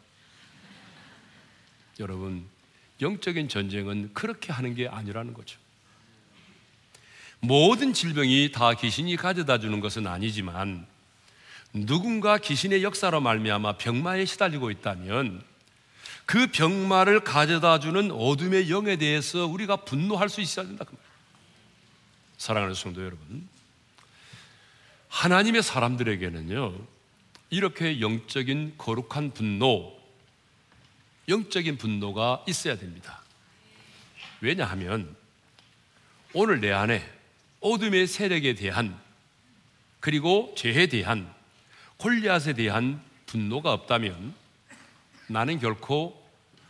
[2.01, 2.47] 여러분
[3.01, 5.59] 영적인 전쟁은 그렇게 하는 게 아니라는 거죠.
[7.41, 10.87] 모든 질병이 다 귀신이 가져다 주는 것은 아니지만
[11.73, 15.43] 누군가 귀신의 역사로 말미암아 병마에 시달리고 있다면
[16.25, 20.85] 그 병마를 가져다 주는 어둠의 영에 대해서 우리가 분노할 수 있어야 된다.
[20.85, 20.97] 그
[22.39, 23.49] 사랑하는 성도 여러분,
[25.09, 26.75] 하나님의 사람들에게는요
[27.51, 29.99] 이렇게 영적인 거룩한 분노
[31.29, 33.23] 영적인 분노가 있어야 됩니다.
[34.41, 35.15] 왜냐하면
[36.33, 37.03] 오늘 내 안에
[37.61, 38.99] 어둠의 세력에 대한
[40.01, 41.33] 그리고 죄에 대한
[41.97, 44.35] 골리앗에 대한 분노가 없다면
[45.27, 46.25] 나는 결코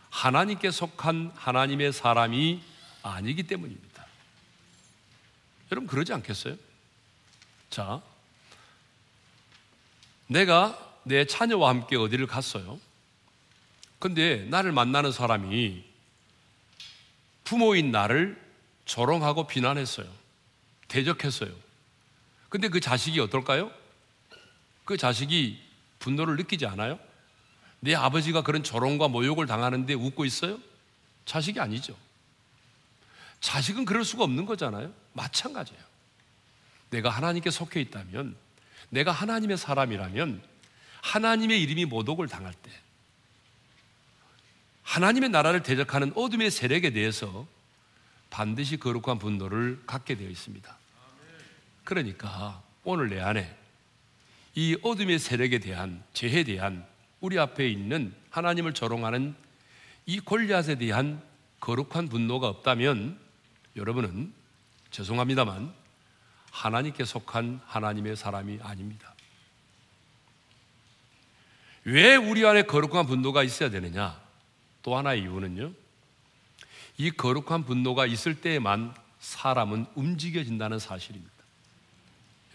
[0.09, 2.61] 하나님께 속한 하나님의 사람이
[3.03, 3.88] 아니기 때문입니다.
[5.71, 6.55] 여러분 그러지 않겠어요?
[7.69, 8.01] 자,
[10.27, 12.79] 내가 내 자녀와 함께 어디를 갔어요?
[13.99, 15.83] 근데 나를 만나는 사람이
[17.43, 18.39] 부모인 나를
[18.85, 20.07] 조롱하고 비난했어요.
[20.87, 21.51] 대적했어요.
[22.49, 23.71] 근데 그 자식이 어떨까요?
[24.85, 25.61] 그 자식이
[25.99, 26.99] 분노를 느끼지 않아요?
[27.79, 30.59] 내 아버지가 그런 조롱과 모욕을 당하는데 웃고 있어요?
[31.25, 31.95] 자식이 아니죠.
[33.39, 34.91] 자식은 그럴 수가 없는 거잖아요.
[35.19, 35.81] 마찬가지예요.
[36.89, 38.35] 내가 하나님께 속해 있다면,
[38.89, 40.41] 내가 하나님의 사람이라면,
[41.01, 42.71] 하나님의 이름이 모독을 당할 때,
[44.83, 47.45] 하나님의 나라를 대적하는 어둠의 세력에 대해서
[48.29, 50.77] 반드시 거룩한 분노를 갖게 되어 있습니다.
[51.83, 53.55] 그러니까 오늘 내 안에
[54.55, 56.85] 이 어둠의 세력에 대한 죄에 대한
[57.21, 59.35] 우리 앞에 있는 하나님을 조롱하는
[60.05, 61.21] 이 골리앗에 대한
[61.59, 63.19] 거룩한 분노가 없다면
[63.75, 64.33] 여러분은
[64.91, 65.73] 죄송합니다만
[66.51, 69.13] 하나님께 속한 하나님의 사람이 아닙니다.
[71.85, 74.19] 왜 우리 안에 거룩한 분노가 있어야 되느냐?
[74.83, 75.71] 또 하나의 이유는요.
[76.97, 81.31] 이 거룩한 분노가 있을 때에만 사람은 움직여진다는 사실입니다.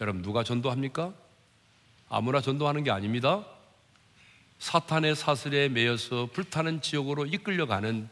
[0.01, 1.13] 여러분, 누가 전도합니까?
[2.09, 3.45] 아무나 전도하는 게 아닙니다.
[4.59, 8.09] 사탄의 사슬에 매여서 불타는 지옥으로 이끌려가는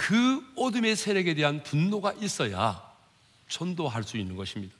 [0.00, 2.82] 그 어둠의 세력에 대한 분노가 있어야
[3.48, 4.74] 전도할 수 있는 것입니다.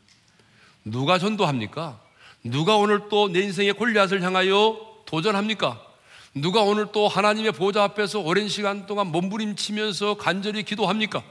[0.82, 2.00] 누가 전도합니까?
[2.42, 5.78] 누가 오늘 또 내 인생의 골리앗을 향하여 도전합니까?
[6.34, 11.22] 누가 오늘 또 하나님의 보좌 앞에서 오랜 시간 동안 몸부림치면서 간절히 기도합니까?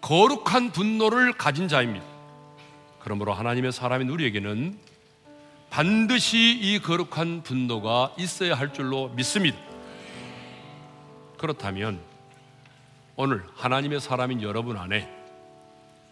[0.00, 2.06] 거룩한 분노를 가진 자입니다.
[3.00, 4.78] 그러므로 하나님의 사람인 우리에게는
[5.68, 9.67] 반드시 이 거룩한 분노가 있어야 할 줄로 믿습니다.
[11.38, 12.00] 그렇다면
[13.16, 15.08] 오늘 하나님의 사람인 여러분 안에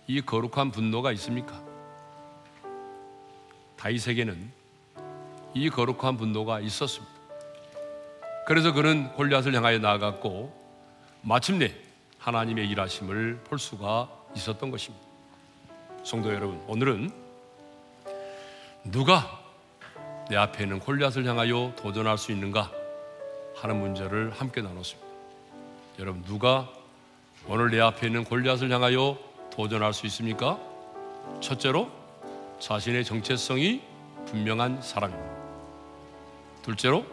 [0.06, 1.60] 이 거룩한 분노가 있습니까?
[3.76, 4.50] 다윗에게는
[5.54, 7.14] 이 거룩한 분노가 있었습니다.
[8.46, 10.54] 그래서 그는 골리앗을 향하여 나아갔고
[11.22, 11.74] 마침내
[12.18, 15.04] 하나님의 일하심을 볼 수가 있었던 것입니다.
[16.04, 17.10] 성도 여러분, 오늘은
[18.84, 19.40] 누가
[20.28, 22.70] 내 앞에 있는 골리앗을 향하여 도전할 수 있는가
[23.56, 25.05] 하는 문제를 함께 나눴습니다.
[25.98, 26.68] 여러분, 누가
[27.48, 29.18] 오늘 내 앞에 있는 골리앗을 향하여
[29.50, 30.58] 도전할 수 있습니까?
[31.40, 31.90] 첫째로
[32.60, 33.80] 자신의 정체성이
[34.26, 35.36] 분명한 사람입니다.
[36.60, 37.06] 둘째로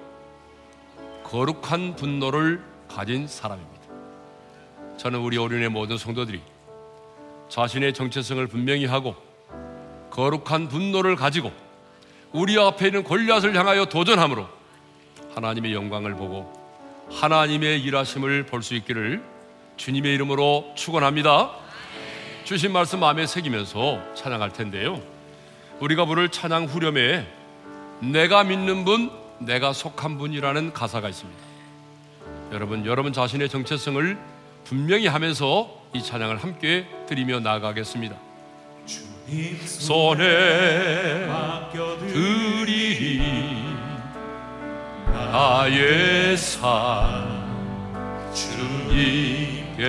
[1.24, 3.84] 거룩한 분노를 가진 사람입니다.
[4.98, 6.42] 저는 우리 오륜의 모든 성도들이
[7.48, 9.16] 자신의 정체성을 분명히 하고
[10.10, 11.52] 거룩한 분노를 가지고
[12.34, 14.48] 우리 앞에 있는 골리앗을 향하여 도전함으로
[15.36, 16.63] 하나님의 영광을 보고
[17.10, 19.22] 하나님의 일하심을 볼 수 있기를
[19.78, 21.52] 주님의 이름으로 축원합니다.
[22.44, 25.02] 주신 말씀 마음에 새기면서 찬양할 텐데요.
[25.80, 27.26] 우리가 부를 찬양 후렴에
[28.00, 31.40] 내가 믿는 분, 내가 속한 분이라는 가사가 있습니다.
[32.52, 34.18] 여러분, 여러분 자신의 정체성을
[34.64, 38.16] 분명히 하면서 이 찬양을 함께 드리며 나아가겠습니다.
[39.66, 41.28] 손에
[42.12, 43.63] 드리리
[45.34, 47.42] 나의 삶
[48.36, 49.82] 주님께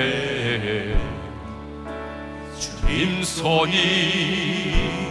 [2.59, 5.03] 주님 손이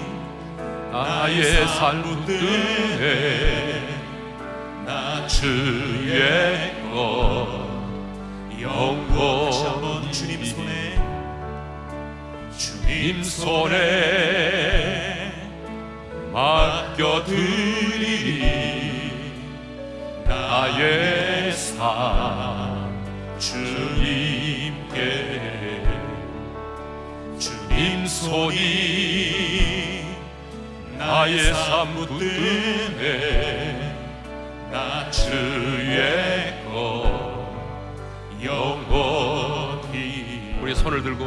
[0.91, 3.79] 나의 삶 붙드네
[4.87, 7.47] 나 주의 것
[8.59, 10.99] 영원 주님 손에
[12.57, 13.75] 주님 손에
[16.33, 17.83] 맡겨드리리
[20.63, 22.89] 나의 삶
[23.37, 25.01] 주님께.
[27.37, 30.05] 주님 손이
[30.97, 33.03] 나의 삶 붙드네.
[34.71, 37.43] 나 주의 것
[38.41, 39.91] 영원히.
[40.61, 41.25] 우리 손을 들고.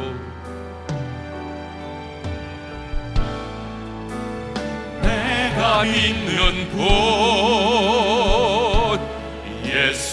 [5.03, 8.06] 내가 믿는 곳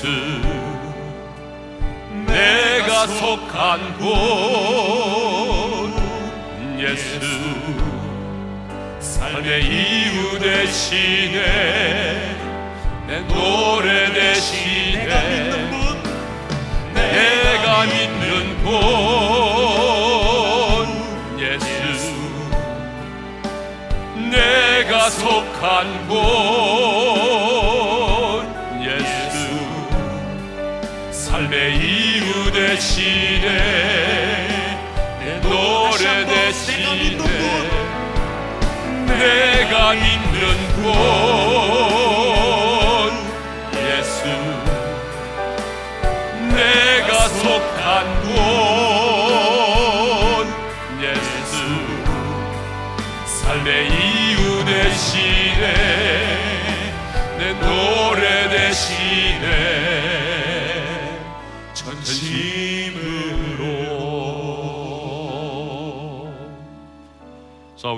[0.04, 0.10] 예수
[2.26, 4.04] 내가 속한 곳
[6.78, 7.20] 예수
[9.00, 11.38] 삶의 이유 대신에
[13.06, 15.10] 내내 노래 대신에
[16.92, 18.74] 내가 믿는 분
[21.40, 22.12] 예수.
[24.30, 26.83] 내가 속한 곳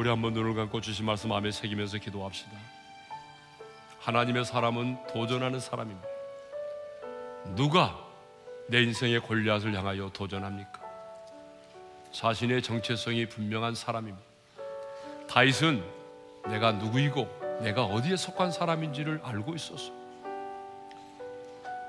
[0.06, 2.52] 우리 한번 눈을 감고 주신 말씀 마음에 새기면서 기도합시다
[3.98, 6.06] 하나님의 사람은 도전하는 사람입니다
[7.56, 7.98] 누가
[8.68, 10.80] 내 인생의 골리앗을 향하여 도전합니까?
[12.12, 14.24] 자신의 정체성이 분명한 사람입니다.
[15.28, 15.84] 다윗은
[16.46, 19.92] 내가 누구이고 내가 어디에 속한 사람인지를 알고 있었어.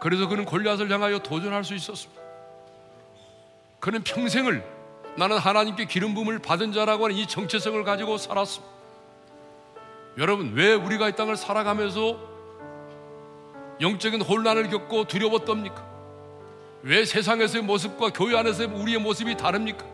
[0.01, 2.21] 그래서 그는 골리앗을 향하여 도전할 수 있었습니다.
[3.79, 4.76] 그는 평생을
[5.17, 8.71] 나는 하나님께 기름 부음을 받은 자라고 하는 이 정체성을 가지고 살았습니다.
[10.19, 12.19] 여러분, 왜 우리가 이 땅을 살아가면서
[13.81, 15.85] 영적인 혼란을 겪고 두려웠답니까?
[16.83, 19.85] 왜 세상에서의 모습과 교회 안에서의 우리의 모습이 다릅니까?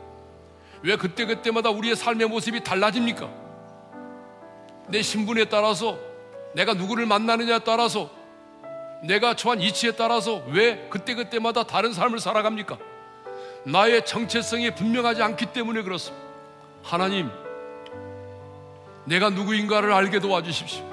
[0.82, 3.30] 왜 그때그때마다 우리의 삶의 모습이 달라집니까?
[4.90, 5.98] 내 신분에 따라서
[6.54, 8.10] 내가 누구를 만나느냐에 따라서
[9.04, 12.78] 내가 처한 이치에 따라서 왜 그때그때마다 다른 삶을 살아갑니까?
[13.66, 16.24] 나의 정체성이 분명하지 않기 때문에 그렇습니다.
[16.84, 17.30] 하나님,
[19.06, 20.84] 내가 누구인가를 알게 도와주십시오.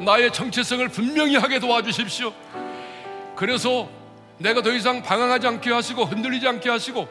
[0.00, 2.32] 나의 정체성을 분명히 하게 도와주십시오.
[3.36, 3.88] 그래서
[4.38, 7.08] 내가 더 이상 방황하지 않게 하시고 흔들리지 않게 하시고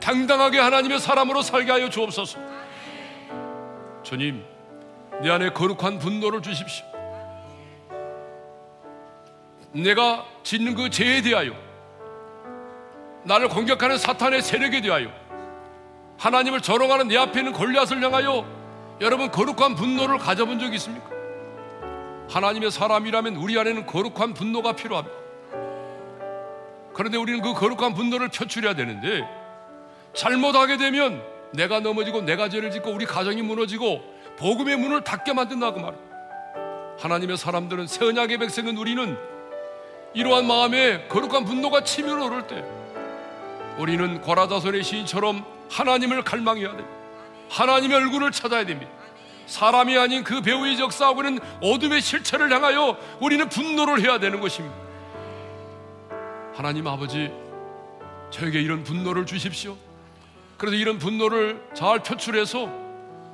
[0.00, 2.38] 당당하게 하나님의 사람으로 살게 하여 주옵소서.
[4.02, 4.44] 주님,
[5.22, 6.86] 내 안에 거룩한 분노를 주십시오.
[9.72, 11.69] 내가 짓는 그 죄에 대하여
[13.24, 15.08] 나를 공격하는 사탄의 세력에 대하여
[16.18, 18.46] 하나님을 저롱하는 내 앞에 있는 골리앗을 향하여
[19.00, 21.08] 여러분 거룩한 분노를 가져본 적이 있습니까?
[22.28, 25.18] 하나님의 사람이라면 우리 안에는 거룩한 분노가 필요합니다.
[26.92, 29.26] 그런데 우리는 그 거룩한 분노를 표출해야 되는데
[30.14, 34.02] 잘못하게 되면 내가 넘어지고 내가 죄를 짓고 우리 가정이 무너지고
[34.38, 36.00] 복음의 문을 닫게 만든다고 말이야.
[36.98, 39.16] 하나님의 사람들은 새 언약의 백성은 우리는
[40.12, 42.62] 이러한 마음에 거룩한 분노가 치밀어 오를 때
[43.78, 46.90] 우리는 고라자손의 시인처럼 하나님을 갈망해야 됩니다.
[47.48, 48.90] 하나님의 얼굴을 찾아야 됩니다.
[49.46, 54.74] 사람이 아닌 그 배우의 적사하고 는 어둠의 실체를 향하여 우리는 분노를 해야 되는 것입니다.
[56.54, 57.32] 하나님 아버지,
[58.30, 59.76] 저에게 이런 분노를 주십시오.
[60.56, 62.70] 그래서 이런 분노를 잘 표출해서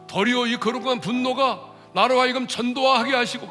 [0.07, 1.61] 도리어 이 거룩한 분노가
[1.93, 3.49] 나로 하여금 전도하게 하시고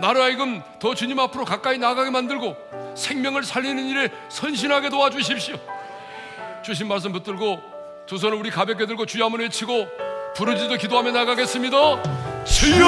[0.00, 2.54] 나로 하여금 더 주님 앞으로 가까이 나가게 만들고
[2.96, 5.56] 생명을 살리는 일에 선신하게 도와주십시오.
[6.64, 7.62] 주신 말씀 붙들고
[8.06, 9.86] 두 손을 우리 가볍게 들고 주여 한번 외치고
[10.34, 11.76] 부르짖어 기도하며 나가겠습니다.
[12.44, 12.86] 주여!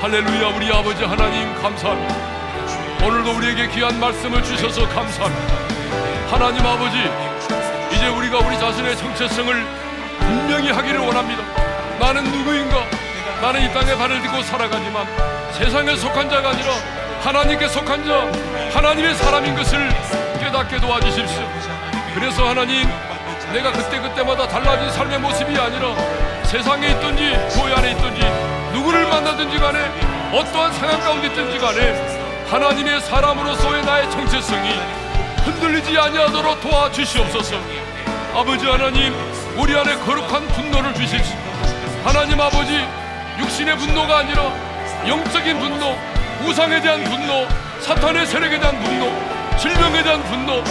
[0.00, 3.06] 할렐루야 우리 아버지 하나님 감사합니다.
[3.06, 5.54] 오늘도 우리에게 귀한 말씀을 주셔서 감사합니다.
[6.30, 6.96] 하나님 아버지,
[7.94, 9.66] 이제 우리가 우리 자신의 정체성을
[10.20, 11.42] 분명히 하기를 원합니다.
[11.98, 12.86] 나는 누구인가?
[13.42, 15.06] 나는 이 땅에 발을 딛고 살아가지만
[15.52, 16.72] 세상에 속한 자가 아니라
[17.22, 18.32] 하나님께 속한 자,
[18.72, 19.88] 하나님의 사람인 것을
[20.40, 21.79] 깨닫게 도와주십시오.
[22.14, 22.88] 그래서 하나님,
[23.52, 25.94] 내가 그때그때마다 달라진 삶의 모습이 아니라
[26.44, 28.20] 세상에 있든지 교회 안에 있든지
[28.72, 29.78] 누구를 만나든지 간에
[30.32, 34.70] 어떠한 상황 가운데 있든지 간에 하나님의 사람으로서의 나의 정체성이
[35.44, 37.56] 흔들리지 아니하도록 도와주시옵소서.
[38.34, 39.14] 아버지 하나님,
[39.56, 41.36] 우리 안에 거룩한 분노를 주십시오.
[42.04, 42.86] 하나님 아버지,
[43.38, 44.52] 육신의 분노가 아니라
[45.06, 45.96] 영적인 분노,
[46.44, 47.46] 우상에 대한 분노,
[47.80, 49.10] 사탄의 세력에 대한 분노,
[49.56, 50.62] 질병에 대한 분노,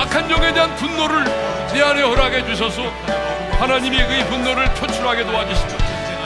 [0.00, 1.24] 악한 영에 대한 분노를
[1.72, 2.82] 내 안에 허락해 주셔서.
[3.60, 5.76] 하나님이 그 분노를 표출하게 도와주시고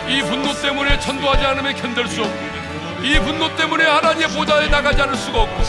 [0.08, 2.38] 이 분노 때문에 전도하지 않으면 견딜 수 없고
[3.02, 5.62] 이 분노 때문에 하나님의 보좌에 나가지 않을 수가 없고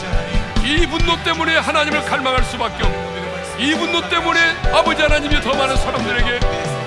[0.64, 3.16] 이 분노 때문에 하나님을 갈망할 수밖에 없고
[3.58, 4.40] 이 분노 때문에
[4.72, 6.40] 아버지 하나님이 더 많은 사람들에게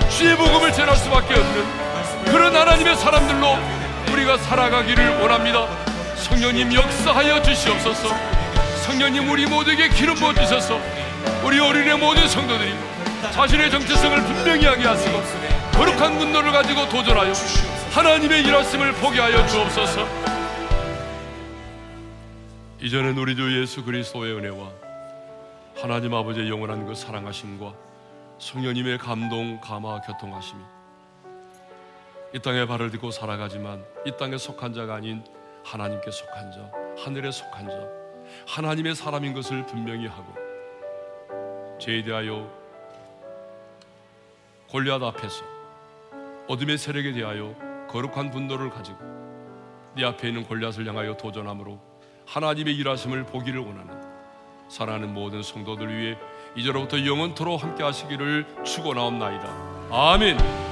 [0.08, 3.58] 주의 복음을 전할 수밖에 없는 그런 하나님의 사람들로
[4.10, 5.66] 우리가 살아가기를 원합니다.
[6.16, 8.08] 성령님 역사하여 주시옵소서.
[8.86, 10.80] 성령님 우리 모두에게 기름 부어 주셔서
[11.44, 12.74] 우리 어린의 모든 성도들이
[13.32, 15.20] 자신의 정체성을 분명히 하게 하시고
[15.72, 17.32] 거룩한 분노를 가지고 도전하여
[17.92, 20.06] 하나님의 일하심을 포기하여 주옵소서.
[22.80, 24.70] 이전엔 우리 주 예수 그리스도의 은혜와
[25.76, 27.74] 하나님 아버지의 영원한 그 사랑하심과
[28.38, 30.60] 성령님의 감동, 감화, 교통하심이
[32.34, 35.22] 이 땅에 발을 딛고 살아가지만 이 땅에 속한 자가 아닌
[35.64, 36.70] 하나님께 속한 자,
[37.04, 37.74] 하늘에 속한 자,
[38.46, 40.32] 하나님의 사람인 것을 분명히 하고
[41.80, 42.48] 죄에 대하여
[44.68, 45.42] 골리앗 앞에서
[46.46, 47.54] 어둠의 세력에 대하여
[47.88, 48.98] 거룩한 분노를 가지고
[49.96, 51.80] 네 앞에 있는 골리앗을 향하여 도전함으로
[52.26, 54.00] 하나님의 일하심을 보기를 원하는
[54.68, 56.16] 사랑하는 모든 성도들 위해
[56.54, 59.48] 이제로부터 영원토록 함께 하시기를 축원하옵나이다.
[59.90, 60.69] 아멘.